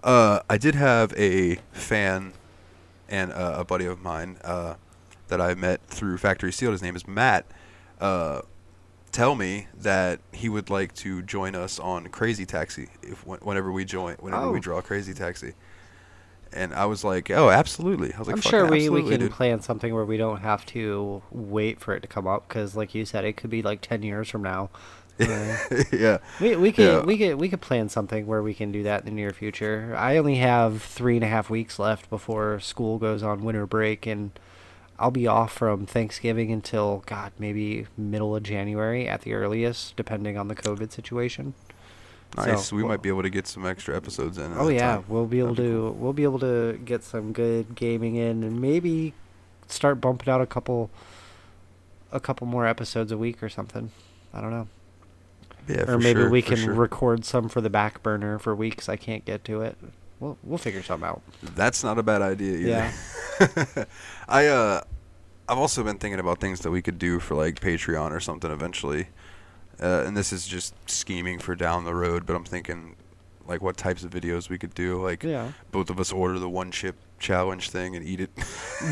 [0.02, 2.32] uh, I did have a fan
[3.08, 4.74] and uh, a buddy of mine uh,
[5.28, 6.72] that I met through Factory Sealed.
[6.72, 7.46] His name is Matt.
[8.00, 8.40] Uh,
[9.12, 13.84] tell me that he would like to join us on Crazy Taxi if whenever we
[13.84, 14.60] join whenever we Oh.
[14.62, 15.54] draw Crazy Taxi.
[16.52, 19.30] And I was like, "Oh, absolutely!" I was like, I'm sure we, we can dude."
[19.30, 22.92] plan something where we don't have to wait for it to come up because, like
[22.92, 24.70] you said, it could be like ten years from now.
[25.20, 25.54] Uh,
[25.92, 27.02] yeah, we we could Yeah.
[27.04, 29.94] we could we could plan something where we can do that in the near future.
[29.94, 34.06] I only have three and a half weeks left before school goes on winter break,
[34.06, 34.30] and
[35.00, 40.36] I'll be off from Thanksgiving until God maybe middle of January at the earliest, depending
[40.36, 41.54] on the COVID situation.
[42.36, 42.66] nice.
[42.66, 44.52] So, we well- might be able to get some extra episodes in.
[44.56, 45.04] Oh yeah, time.
[45.08, 45.92] we'll be able That'd to cool.
[45.94, 49.14] we'll be able to get some good gaming in, and maybe
[49.68, 50.90] start bumping out a couple
[52.12, 53.90] a couple more episodes a week or something.
[54.34, 54.68] I don't know.
[55.68, 56.74] Yeah, or maybe sure, we can sure.
[56.74, 59.76] record some for the back burner for weeks I can't get to it.
[60.20, 61.22] We'll we'll figure something out.
[61.42, 62.92] That's not a bad idea either.
[63.48, 63.84] Yeah.
[64.28, 64.82] I uh
[65.48, 68.50] I've also been thinking about things that we could do for like Patreon or something
[68.50, 69.08] eventually.
[69.82, 72.96] Uh, and this is just scheming for down the road, but I'm thinking
[73.46, 75.52] like what types of videos we could do like Yeah.
[75.72, 78.30] both of us order the one chip challenge thing and eat it.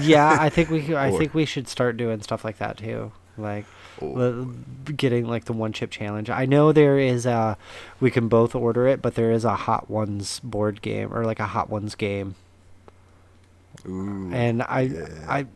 [0.00, 3.12] Yeah, I think we I think we should start doing stuff like that too.
[3.36, 3.66] Like
[4.96, 6.30] getting like the one chip challenge.
[6.30, 7.56] I know there is a
[8.00, 11.40] we can both order it, but there is a Hot Ones board game or like
[11.40, 12.34] a Hot Ones game
[13.86, 14.30] Ooh.
[14.32, 15.06] and I yeah.
[15.28, 15.46] I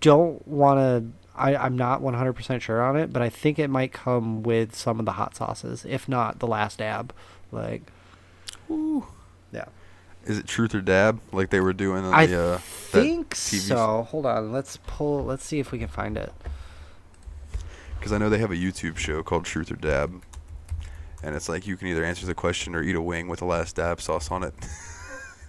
[0.00, 1.04] don't want to.
[1.38, 5.04] I'm not 100% sure on it, but I think it might come with some of
[5.04, 7.12] the hot sauces, if not the last dab.
[7.52, 7.82] Like,
[8.70, 9.06] Ooh.
[9.52, 9.66] yeah.
[10.24, 12.60] Is it truth or dab like they were doing on I the uh, that
[13.02, 14.06] think so.
[14.10, 15.24] Hold on, let's pull.
[15.24, 16.32] Let's see if we can find it.
[17.98, 20.22] Because I know they have a YouTube show called Truth or Dab,
[21.22, 23.44] and it's like you can either answer the question or eat a wing with the
[23.46, 24.54] last dab sauce on it.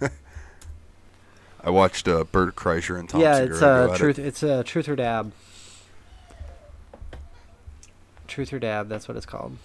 [1.62, 4.18] I watched uh, Bert Kreischer and Tom yeah, Segura it's uh, truth.
[4.18, 4.26] It.
[4.26, 5.32] It's uh, truth or dab.
[8.26, 8.88] Truth or dab.
[8.88, 9.56] That's what it's called.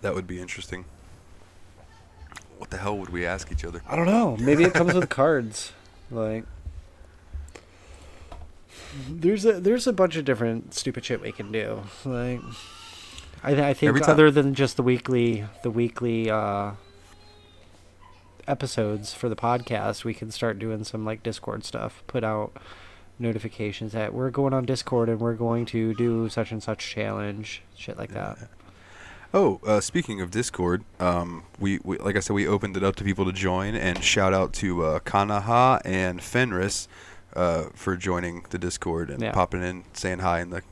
[0.00, 0.84] That would be interesting.
[2.58, 3.82] What the hell would we ask each other?
[3.88, 4.36] I don't know.
[4.38, 5.72] Maybe it comes with cards.
[6.10, 6.44] Like
[9.08, 11.82] there's a there's a bunch of different stupid shit we can do.
[12.04, 12.40] Like
[13.42, 16.72] I I think other than just the weekly the weekly uh
[18.46, 22.02] episodes for the podcast, we can start doing some like Discord stuff.
[22.06, 22.56] Put out
[23.18, 27.62] notifications that we're going on Discord and we're going to do such and such challenge,
[27.76, 28.48] shit like that.
[29.34, 32.96] Oh, uh, speaking of Discord, um, we, we like I said, we opened it up
[32.96, 36.86] to people to join, and shout out to uh, Kanaha and Fenris
[37.34, 39.32] uh, for joining the Discord and Yeah.
[39.32, 40.62] popping in, saying hi in the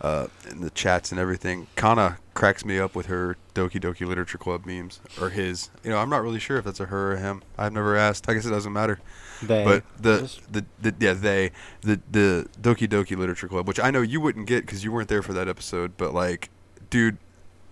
[0.00, 1.66] uh, in the chats and everything.
[1.74, 5.70] Kana cracks me up with her Doki Doki Literature Club memes or his.
[5.82, 7.42] You know, I'm not really sure if that's a her or him.
[7.58, 8.28] I've never asked.
[8.28, 9.00] I guess it doesn't matter.
[9.42, 13.90] They But the, the the yeah they the the Doki Doki Literature Club, which I
[13.90, 16.48] know you wouldn't get because you weren't there for that episode, but like,
[16.90, 17.16] dude,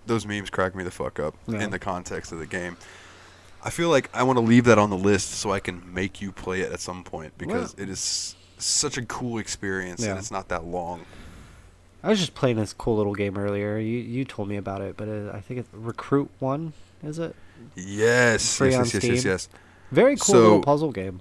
[0.06, 1.60] those memes crack me the fuck up Yeah.
[1.62, 2.76] in the context of the game.
[3.66, 6.20] I feel like I want to leave that on the list so I can make
[6.22, 10.10] you play it at some point because it is such a cool experience Yeah.
[10.10, 11.04] and it's not that long.
[12.04, 13.76] I was just playing this cool little game earlier.
[13.78, 16.72] You you told me about it, but uh I think it's Recruit One.
[17.02, 17.34] Is it?
[17.74, 19.30] Yes, Free yes, on yes, yes, yes, Steam.
[19.32, 19.48] yes.
[19.90, 21.20] Very cool So- little puzzle game.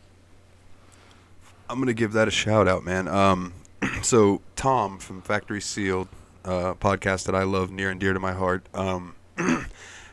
[1.67, 3.07] I'm gonna give that a shout out, man.
[3.07, 3.53] Um,
[4.03, 6.09] so Tom from Factory Sealed,
[6.43, 9.15] uh, podcast that I love near and dear to my heart, um,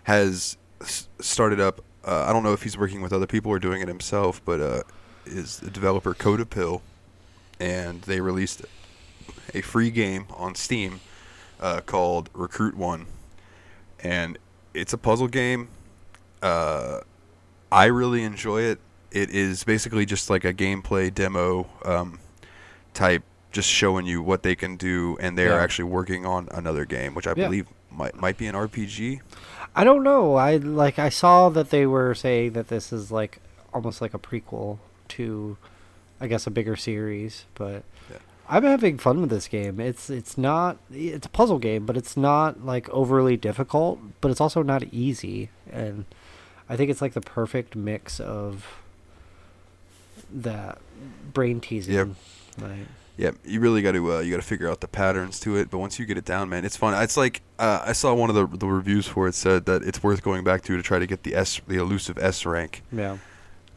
[0.04, 1.82] has s- started up.
[2.04, 4.60] Uh, I don't know if he's working with other people or doing it himself, but
[4.60, 4.82] uh,
[5.24, 6.82] is the developer Coda Pill,
[7.60, 8.62] and they released
[9.54, 11.00] a free game on Steam
[11.60, 13.06] uh, called Recruit One,
[14.02, 14.36] and
[14.74, 15.68] it's a puzzle game.
[16.42, 17.00] Uh,
[17.70, 18.80] I really enjoy it.
[19.12, 22.18] It is basically just like a gameplay demo um,
[22.94, 25.62] type, just showing you what they can do, and they are Yeah.
[25.62, 27.44] actually working on another game, which I Yeah.
[27.46, 29.20] believe might might be an RPG.
[29.74, 30.34] I don't know.
[30.34, 33.40] I like I saw that they were saying that this is like
[33.72, 35.56] almost like a prequel to
[36.20, 38.18] I guess a bigger series, but Yeah.
[38.48, 39.80] I'm having fun with this game.
[39.80, 44.40] It's it's not it's a puzzle game, but it's not like overly difficult, but it's
[44.40, 46.04] also not easy and
[46.68, 48.66] I think it's like the perfect mix of
[50.32, 50.78] that
[51.32, 51.94] brain teasing.
[51.94, 52.08] Yep.
[52.60, 52.86] Like
[53.22, 55.70] Yeah, you really got to uh, you got to figure out the patterns to it.
[55.70, 57.00] But once you get it down, man, it's fun.
[57.00, 60.02] It's like uh, I saw one of the the reviews for it said that it's
[60.02, 62.82] worth going back to to try to get the S the elusive S rank.
[62.90, 63.18] yeah.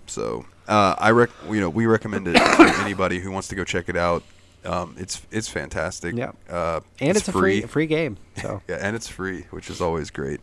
[0.08, 3.64] So uh, I rec you know we recommend it to anybody who wants to go
[3.64, 4.24] check it out.
[4.64, 6.16] Um, it's it's fantastic.
[6.16, 6.32] Yeah.
[6.50, 8.18] Uh, And it's, a free free game.
[8.42, 10.40] So Yeah, and it's free, which is always great.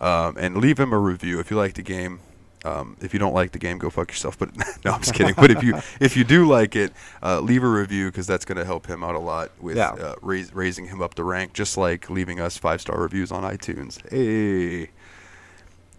[0.00, 2.20] Um, and leave him a review if you like the game.
[2.66, 4.38] Um, if you don't like the game, go fuck yourself.
[4.38, 5.34] But no, I'm just kidding.
[5.36, 8.58] But if you if you do like it, uh, leave a review because that's going
[8.58, 9.90] to help him out a lot with Yeah.
[9.90, 11.52] uh, raise, raising him up the rank.
[11.52, 13.98] Just like leaving us five star reviews on iTunes.
[14.10, 14.90] Hey,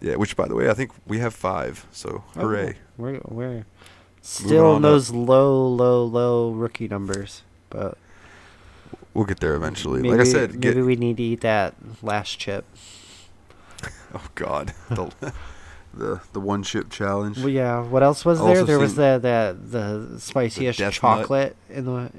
[0.02, 0.16] yeah.
[0.16, 1.86] Which, by the way, I think we have five.
[1.92, 2.76] So hooray!
[2.78, 3.66] Oh, we're we're
[4.22, 4.82] still in up.
[4.82, 7.98] those low, low, low rookie numbers, but
[9.14, 10.02] We'll get there eventually.
[10.02, 12.66] maybe, like I said, maybe we need to eat that last chip.
[14.14, 15.12] Oh God, the
[15.98, 17.38] the the one chip challenge.
[17.40, 17.82] Well, yeah.
[17.82, 18.64] What else was there?
[18.64, 19.58] There was the the
[20.12, 20.94] the spiciest nut.
[20.94, 22.12] chocolate in the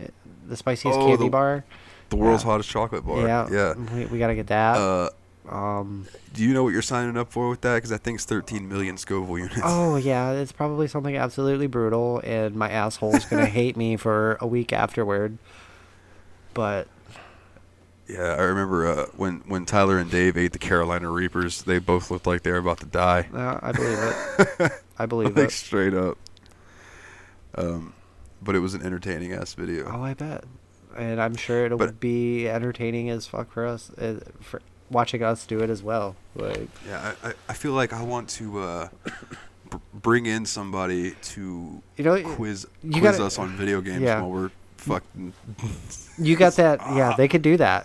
[0.46, 1.64] the spiciest Oh, candy the- bar.
[2.10, 2.50] the world's Yeah.
[2.50, 3.26] hottest chocolate bar.
[3.26, 3.74] Yeah, yeah.
[3.94, 4.76] We, we gotta get that.
[4.76, 5.10] Uh,
[5.50, 6.06] um.
[6.34, 7.74] Do you know what you're signing up for with that?
[7.76, 9.60] Because that thing's 13 million Scoville units.
[9.64, 14.46] Oh yeah, it's probably something absolutely brutal, and my asshole's gonna hate me for a
[14.46, 15.38] week afterward.
[16.54, 16.86] But
[18.09, 21.62] Yeah, I remember uh, when when Tyler and Dave ate the Carolina Reapers.
[21.62, 23.29] They both looked like they were about to die.
[23.35, 23.99] uh, I believe
[24.61, 24.73] it.
[24.99, 25.53] I believe like it.
[25.53, 26.16] straight up.
[27.55, 27.92] Um,
[28.42, 29.90] but it was an entertaining ass video.
[29.92, 30.44] Oh, I bet.
[30.97, 35.47] And I'm sure it'll But- be entertaining as fuck for us, uh, for watching us
[35.47, 36.16] do it as well.
[36.35, 38.88] Like, Yeah, I, I, feel like I want to uh,
[39.68, 44.01] br- bring in somebody to you know, quiz you quiz gotta- us on video games
[44.03, 44.21] yeah.
[44.21, 44.51] while we're
[44.88, 45.05] fuck.
[46.18, 46.81] You got that?
[46.94, 47.85] Yeah, they could do that.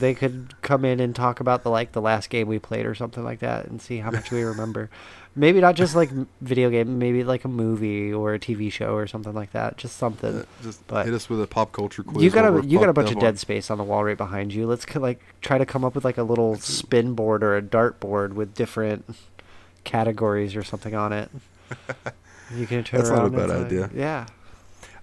[0.00, 2.94] They could come in and talk about the like the last game we played or
[2.94, 4.90] something like that, and see how much we remember.
[5.36, 6.10] Maybe not just like
[6.42, 9.76] video game, maybe like a movie or a TV show or something like that.
[9.76, 10.40] Just something.
[10.40, 12.22] Uh, just But- hit us with a pop culture quiz.
[12.22, 14.52] you got a you got a bunch of dead space on the wall right behind
[14.54, 14.66] you.
[14.66, 17.98] Let's like try to come up with like a little spin board or a dart
[17.98, 19.04] board with different
[19.84, 21.30] categories or something on it.
[22.54, 23.90] You can turn That's not a bad idea.
[23.94, 24.26] Yeah.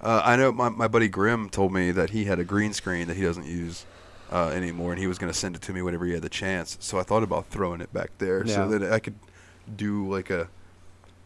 [0.01, 3.07] Uh, I know my, my buddy Grim told me that he had a green screen
[3.07, 3.85] that he doesn't use
[4.31, 6.29] uh, anymore, and he was going to send it to me whenever he had the
[6.29, 6.77] chance.
[6.79, 9.15] So I thought about throwing it back there so that I could
[9.75, 10.47] do like a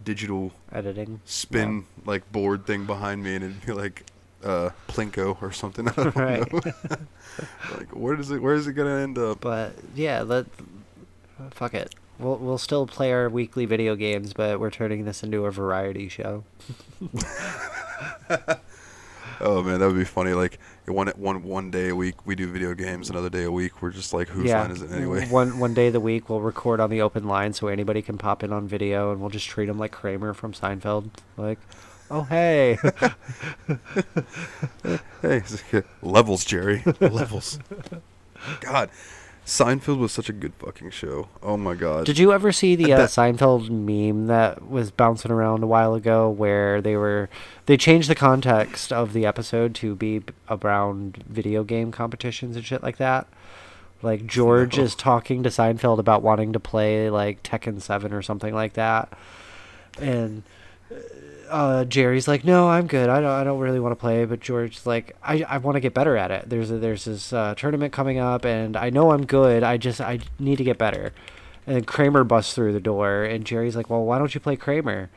[0.04, 1.22] digital Editing.
[1.26, 4.04] spin like board thing behind me, and it'd be like
[4.44, 5.88] uh, Plinko or something.
[5.90, 6.52] I don't Right.
[6.54, 6.60] know.
[7.78, 9.40] like where does it where is it going to end up?
[9.40, 10.48] But yeah, let
[11.52, 11.96] fuck it.
[12.20, 16.08] We'll we'll still play our weekly video games, but we're turning this into a variety
[16.08, 16.44] show.
[19.42, 20.34] Oh man, that would be funny.
[20.34, 23.82] Like one one one day a week we do video games, another day a week
[23.82, 24.62] we're just like whose yeah.
[24.62, 25.28] line is it anyway?
[25.30, 28.18] One one day of the week we'll record on the open line so anybody can
[28.18, 31.10] pop in on video, and we'll just treat them like Kramer from Seinfeld.
[31.38, 31.60] Like,
[32.10, 32.78] oh hey,
[35.22, 35.42] Hey,
[36.02, 36.84] levels, Jerry.
[37.02, 37.60] levels.
[38.62, 38.90] God,
[39.46, 41.28] Seinfeld was such a good fucking show.
[41.44, 42.06] Oh my god.
[42.06, 45.94] did you ever see the uh, That- Seinfeld meme that was bouncing around a while
[45.94, 47.30] ago, where they were
[47.68, 52.82] they changed the context of the episode to be around video game competitions and shit
[52.82, 53.28] like that?
[54.02, 54.84] Like George No.
[54.84, 59.14] is talking to Seinfeld about wanting to play like Tekken Seven or something like that,
[60.00, 60.42] and
[61.50, 63.10] uh, Jerry's like, "No, I'm good.
[63.10, 63.30] I don't.
[63.32, 66.18] I don't really want to play." But George's like, "I, I want to get better
[66.18, 66.50] at it.
[66.50, 69.64] There's a, there's this uh, tournament coming up, and I know I'm good.
[69.64, 71.14] I just I need to get better."
[71.68, 75.10] And Kramer busts through the door, and Jerry's like, "Well, why don't you play Kramer?"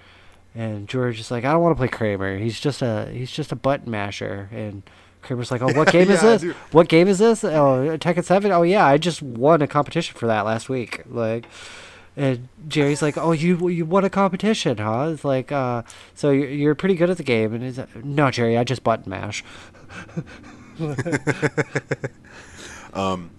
[0.54, 2.38] And George is like, "I don't want to play Kramer.
[2.38, 4.82] He's just a he's just a button masher." And
[5.22, 6.42] Kramer's like, "Oh, what game is this?
[6.42, 6.54] dude.
[6.72, 7.44] What game is this?
[7.44, 8.50] Oh, Tekken Seven.
[8.52, 11.02] Oh yeah, I just won a competition for that last week.
[11.08, 11.46] Like."
[12.18, 15.83] And Jerry's like, "Oh, you you won a competition, huh?" It's like, uh,
[16.14, 17.54] so you're, you're pretty good at the game.
[17.54, 19.44] And he's like, "No, Jerry, I just button mash."
[22.94, 23.31] Um,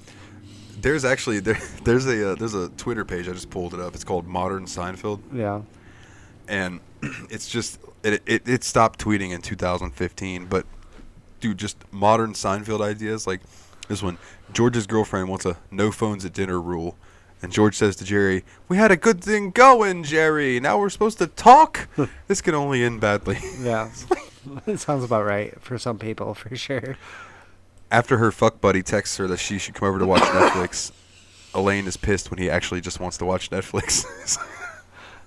[0.79, 3.95] there's actually there, there's a uh, there's a Twitter page I just pulled it up.
[3.95, 5.61] It's called Modern Seinfeld, Yeah,
[6.47, 6.79] and
[7.29, 10.45] it's just it, it it stopped tweeting in 2015.
[10.45, 10.65] But
[11.39, 13.41] dude, just modern Seinfeld ideas like
[13.87, 14.17] this one.
[14.53, 16.95] George's girlfriend wants a no phones at dinner rule.
[17.41, 20.59] And George says to Jerry, "We had a good thing going, Jerry.
[20.59, 21.87] Now we're supposed to talk.
[22.27, 23.89] this can only end badly." yeah,
[24.67, 26.97] it sounds about right for some people, for sure.
[27.91, 30.91] After her fuck buddy texts her that she should come over to watch Netflix,
[31.55, 34.37] Elaine is pissed when he actually just wants to watch Netflix.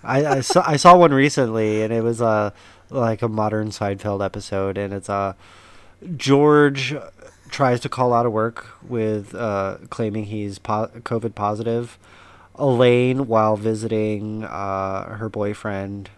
[0.04, 2.50] I, I saw I saw one recently, and it was uh,
[2.90, 5.34] like a modern Seinfeld episode, and it's uh,
[6.16, 6.94] George
[7.52, 11.98] tries to call out of work with uh, claiming he's po- COVID positive.
[12.56, 16.10] Elaine, while visiting uh, her boyfriend,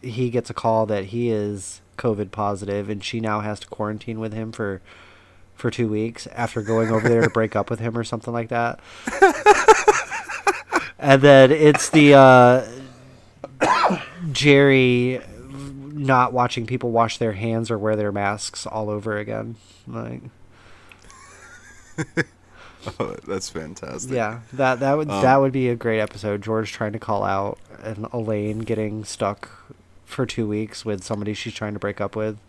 [0.00, 4.18] he gets a call that he is COVID positive, and she now has to quarantine
[4.18, 4.80] with him for
[5.54, 8.48] for two weeks after going over there to break up with him or something like
[8.48, 8.80] that.
[10.98, 12.66] and then it's the uh,
[14.32, 15.20] Jerry
[15.92, 19.56] not watching people wash their hands or wear their masks all over again.
[19.86, 20.22] Like,
[23.00, 24.12] oh, that's fantastic.
[24.12, 26.42] yeah, that that would Um, that would be a great episode.
[26.42, 29.48] George trying to call out and Elaine getting stuck
[30.04, 32.38] for two weeks with somebody she's trying to break up with.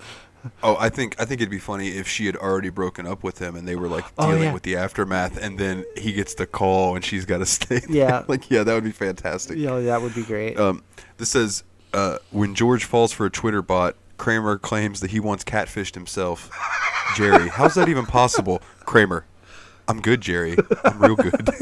[0.64, 3.38] Oh, I think I think it'd be funny if she had already broken up with
[3.38, 4.54] him and they were like Oh, dealing yeah.
[4.54, 7.78] with the aftermath, and then he gets the call and she's got to stay.
[7.78, 7.92] there.
[7.96, 8.24] Yeah.
[8.28, 9.60] like yeah, that would be fantastic.
[9.60, 10.60] Yeah, that would be great.
[10.60, 10.84] Um,
[11.18, 15.44] this says uh, when George falls for a Twitter bot, Kramer claims that he once
[15.44, 16.50] catfished himself.
[17.16, 18.64] Jerry, how's that even possible?
[18.80, 19.26] Kramer,
[19.88, 20.56] I'm good, Jerry.
[20.84, 21.50] I'm real good.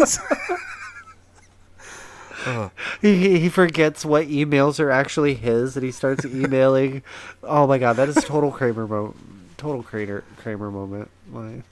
[2.45, 2.69] Uh,
[3.01, 7.03] He, he forgets what emails are actually his, and he starts emailing.
[7.43, 9.13] oh my god, that is total Kramer mo-
[9.57, 11.11] total Kramer Kramer moment.
[11.33, 11.63] Like,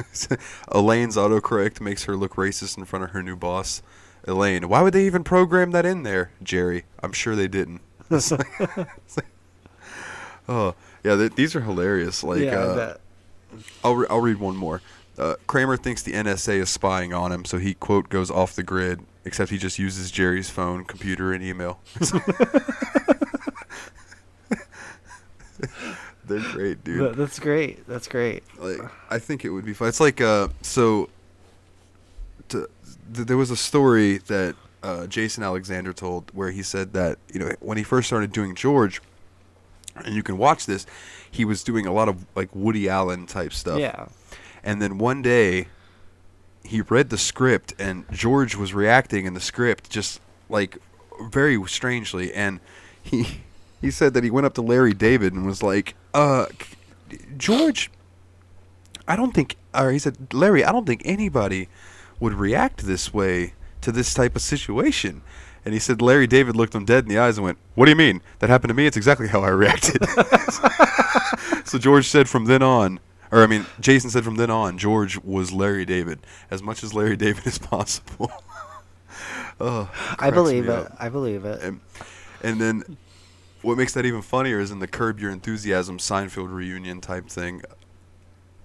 [0.72, 3.82] Elaine's autocorrect makes her look racist in front of her new boss.
[4.26, 6.32] Elaine, why would they even program that in there?
[6.42, 7.82] Jerry, I'm sure they didn't.
[8.10, 9.26] It's like- it's like-
[10.48, 10.74] oh,
[11.04, 12.24] yeah, th- these are hilarious.
[12.24, 12.96] Like, yeah, uh,
[13.82, 14.80] I'll, re- I'll read one more.
[15.18, 18.62] Uh, Kramer thinks the NSA is spying on him, so he, quote, goes off the
[18.64, 21.78] grid, except he just uses Jerry's phone, computer, and email.
[26.26, 27.00] They're great, dude.
[27.10, 27.86] that- that's great.
[27.86, 28.42] That's great.
[28.58, 28.78] like
[29.10, 29.88] I think it would be fun.
[29.88, 31.08] It's like uh, so.
[32.48, 32.68] To,
[33.14, 37.38] th- there was a story that uh, Jason Alexander told where he said that you
[37.40, 39.00] know when he first started doing George,
[39.96, 40.86] and you can watch this.
[41.34, 43.80] He was doing a lot of like Woody Allen type stuff.
[43.80, 44.06] Yeah.
[44.62, 45.66] And then one day,
[46.62, 50.78] he read the script, and George was reacting in the script just like
[51.20, 52.60] very strangely, and
[53.02, 53.42] he
[53.80, 56.46] he said that he went up to Larry David and was like, "Uh,
[57.36, 57.90] George,
[59.08, 61.68] I don't think," or he said, "Larry, I don't think anybody
[62.20, 65.22] would react this way to this type of situation."
[65.64, 67.90] And he said, Larry David looked him dead in the eyes and went, "What do
[67.90, 68.20] you mean?
[68.40, 68.86] That happened to me.
[68.86, 70.06] It's exactly how I reacted."
[71.64, 73.00] so George said from then on,
[73.30, 76.92] or I mean, Jason said from then on, George was Larry David as much as
[76.92, 78.30] Larry David as possible.
[79.60, 80.70] oh, I believe it.
[80.70, 80.96] up.
[80.98, 81.62] I believe it.
[81.62, 81.80] And,
[82.42, 82.96] and then
[83.62, 87.62] what makes that even funnier is in the Curb Your Enthusiasm Seinfeld reunion type thing.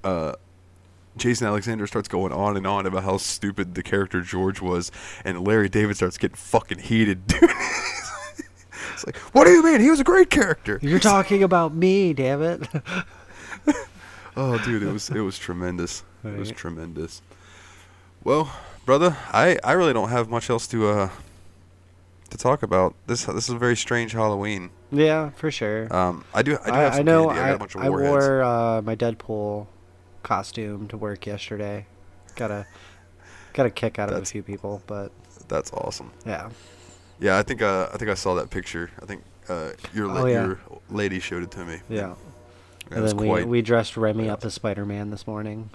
[0.04, 0.34] Uh,
[1.18, 4.92] Jason Alexander starts going on and on about how stupid the character George was,
[5.26, 7.28] and Larry David starts getting fucking heated.
[7.28, 7.50] Dude.
[8.94, 9.82] it's like, what do you mean?
[9.82, 10.80] He was a great character.
[10.82, 12.68] You're talking about me, damn it.
[14.42, 16.04] Oh, dude, it was it was tremendous.
[16.24, 17.22] It was tremendous.
[18.24, 18.50] Well,
[18.86, 21.10] brother, I, I really don't have much else to uh
[22.30, 22.96] to talk about.
[23.06, 24.70] This this is a very strange Halloween.
[24.92, 25.94] yeah, for sure.
[25.94, 27.30] Um, I do I do I, have I know.
[27.30, 28.12] I, I, got a bunch of I warheads.
[28.12, 29.68] wore uh, my Deadpool
[30.24, 31.86] costume to work yesterday.
[32.36, 32.66] Got a
[33.54, 35.12] got a kick out of a few people, but
[35.48, 36.12] That's awesome.
[36.26, 36.50] yeah,
[37.20, 38.92] Yeah, I think uh, I think I saw that picture.
[39.02, 40.46] I think uh, your la- Oh, yeah.
[40.46, 40.60] your
[40.90, 41.80] lady showed it to me.
[41.90, 42.14] yeah.
[42.92, 43.48] It and then we quite.
[43.48, 45.70] we dressed Remy quite up as Spider Man this morning.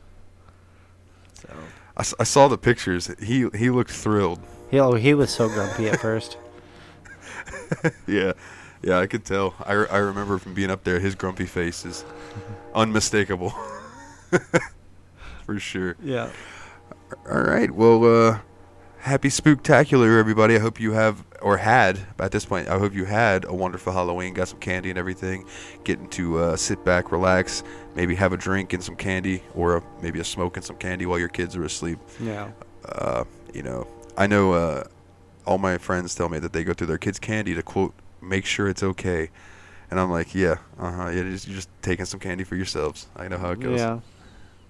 [1.35, 1.49] So
[1.97, 3.11] I saw the pictures.
[3.23, 4.41] He he looked thrilled.
[4.71, 6.37] he oh, he was so grumpy at first.
[8.09, 8.33] yeah,
[8.83, 9.55] yeah, I could tell.
[9.65, 10.99] I, I remember from being up there.
[10.99, 12.05] His grumpy face is
[12.75, 13.53] unmistakable.
[15.45, 15.97] For sure.
[16.03, 16.31] Yeah.
[17.31, 17.71] All right.
[17.71, 18.39] Well, uh,
[18.99, 20.57] happy spooktacular, everybody.
[20.57, 23.93] I hope you have, or had, at this point, I hope you had a wonderful
[23.93, 24.33] Halloween.
[24.33, 25.47] Got some candy and everything.
[25.85, 27.63] Getting to uh, sit back, relax,
[27.95, 31.05] maybe have a drink and some candy, or a, maybe a smoke and some candy
[31.05, 31.99] while your kids are asleep.
[32.19, 32.51] Yeah.
[32.85, 34.85] Uh, you know, I know uh,
[35.47, 38.47] all my friends tell me that they go through their kids' candy to quote, make
[38.47, 39.31] sure it's okay.
[39.91, 41.09] And I'm like, yeah, uh huh.
[41.11, 43.07] Yeah, just, you're just taking some candy for yourselves.
[43.15, 43.79] I know how it goes.
[43.79, 44.01] Yeah.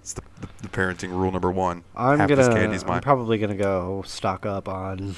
[0.05, 1.83] It's the, the, the parenting rule number one.
[1.95, 2.43] I'm Half gonna.
[2.43, 3.01] this candy's I'm mine.
[3.01, 5.15] probably gonna go stock up on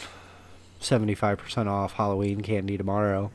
[0.79, 3.29] seventy five percent off Halloween candy tomorrow.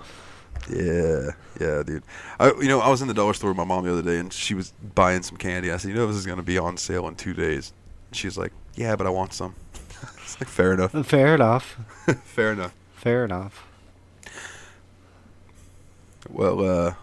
[0.70, 2.04] Yeah, yeah, dude.
[2.40, 4.18] I, you know, I was in the dollar store with my mom the other day,
[4.18, 5.70] and she was buying some candy.
[5.70, 7.74] I said, "You know, this is going to be on sale in two days."
[8.12, 9.54] She's like, "Yeah, but I want some."
[10.22, 10.92] it's like fair enough.
[11.06, 11.76] Fair enough.
[12.24, 12.74] fair enough.
[12.94, 13.66] Fair enough.
[16.30, 16.94] Well, uh,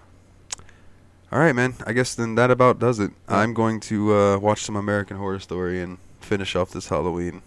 [1.32, 1.76] all right, man.
[1.86, 3.12] I guess then that about does it.
[3.30, 3.38] Yeah.
[3.38, 7.42] I'm going to uh, watch some American Horror Story and finish off this Halloween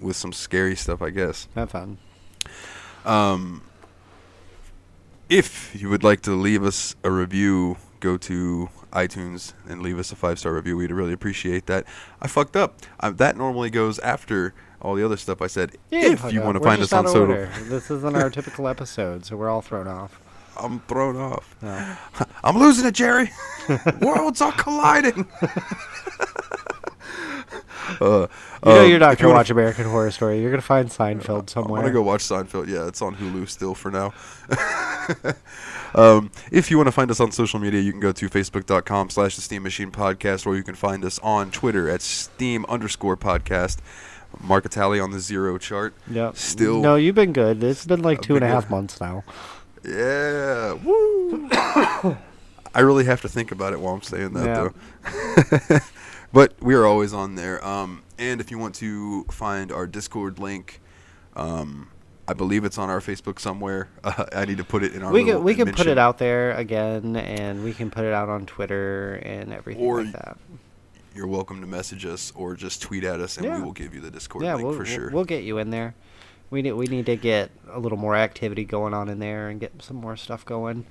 [0.00, 1.02] with some scary stuff.
[1.02, 1.48] I guess.
[1.54, 1.98] Have fun.
[3.04, 3.62] Um,
[5.28, 10.12] if you would like to leave us a review, go to iTunes and leave us
[10.12, 10.76] a five star review.
[10.76, 11.84] We'd really appreciate that.
[12.20, 12.80] I fucked up.
[13.00, 15.76] Uh, that normally goes after all the other stuff I said.
[15.90, 19.48] if you want to find us on social, This isn't our typical episode, so we're
[19.48, 20.20] all thrown off.
[20.56, 21.56] I'm thrown off.
[21.62, 21.96] No.
[22.44, 23.30] I'm losing it, Jerry.
[24.00, 25.26] Worlds are colliding.
[28.00, 28.26] uh,
[28.64, 30.40] You know um, you're not you gonna watch American Horror Story.
[30.40, 31.80] You're gonna find Seinfeld somewhere.
[31.80, 32.68] I'm gonna go watch Seinfeld.
[32.68, 34.12] Yeah, it's on Hulu still for now.
[35.94, 39.10] um, if you want to find us on social media, you can go to facebook.com
[39.10, 43.16] slash the Steam Machine Podcast, or you can find us on Twitter at Steam underscore
[43.16, 43.78] podcast.
[44.40, 45.92] Mark a tally on the zero chart.
[46.10, 46.36] Yep.
[46.36, 47.62] Still- No, you've been good.
[47.62, 48.70] It's been like I've two and a half good.
[48.70, 49.24] months now.
[49.84, 50.74] Yeah.
[50.74, 51.48] Woo.
[52.74, 54.68] I really have to think about it while I'm saying that Yeah.
[55.70, 55.78] though.
[56.32, 57.64] but we are always on there.
[57.64, 60.80] Um, and if you want to find our Discord link,
[61.36, 61.88] um,
[62.28, 63.88] I believe it's on our Facebook somewhere.
[64.04, 65.12] Uh, I need to put it in our.
[65.12, 68.28] we can we can put it out there again, and we can put it out
[68.28, 70.38] on Twitter and everything Or like that.
[71.14, 73.58] You're welcome to message us or just tweet at us, and Yeah.
[73.58, 75.10] we will give you the Discord Yeah, link we'll, for sure.
[75.10, 75.94] we'll get you in there.
[76.52, 79.58] We need we need to get a little more activity going on in there and
[79.58, 80.84] get some more stuff going.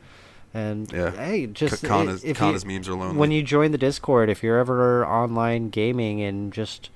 [0.53, 1.11] And Yeah.
[1.11, 3.15] hey, just K- i- Kana's, if Kana's you, memes are lonely.
[3.15, 6.89] when you join the Discord, if you're ever online gaming and just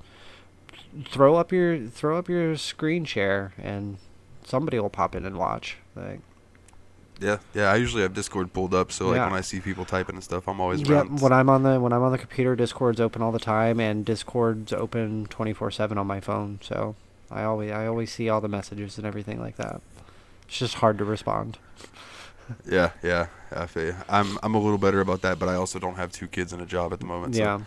[1.10, 3.98] throw up your throw up your screen share and
[4.46, 5.78] somebody will pop in and watch.
[5.96, 6.20] Like,
[7.20, 7.72] yeah, yeah.
[7.72, 9.26] I usually have Discord pulled up, so like Yeah.
[9.26, 11.22] when I see people typing and stuff, I'm always yeah, around.
[11.22, 14.04] when I'm on the when I'm on the computer, Discord's open all the time, and
[14.04, 16.60] Discord's open 24/7 on my phone.
[16.62, 16.96] So
[17.32, 19.82] I always I always see all the messages and everything like that.
[20.48, 21.58] It's just hard to respond.
[22.70, 23.96] Yeah, yeah, I feel you.
[24.08, 26.62] I'm I'm a little better about that, but I also don't have two kids and
[26.62, 27.34] a job at the moment.
[27.34, 27.62] Yeah.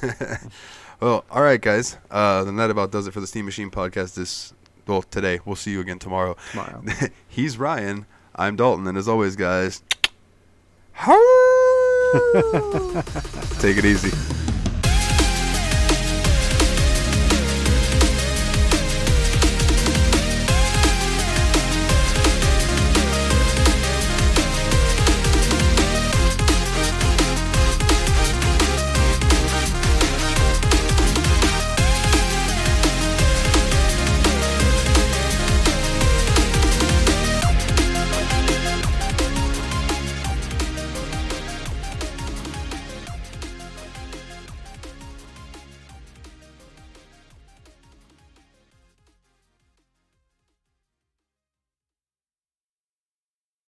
[0.00, 0.10] So.
[1.00, 1.98] well, all right, guys.
[2.10, 4.14] Uh, then that about does it for the Steam Machine podcast.
[4.14, 4.54] This
[4.86, 5.40] well today.
[5.44, 6.34] We'll see you again tomorrow.
[6.52, 6.82] Tomorrow.
[7.28, 8.06] He's Ryan.
[8.34, 9.82] I'm Dalton, and as always, guys,
[13.60, 14.43] Take it easy.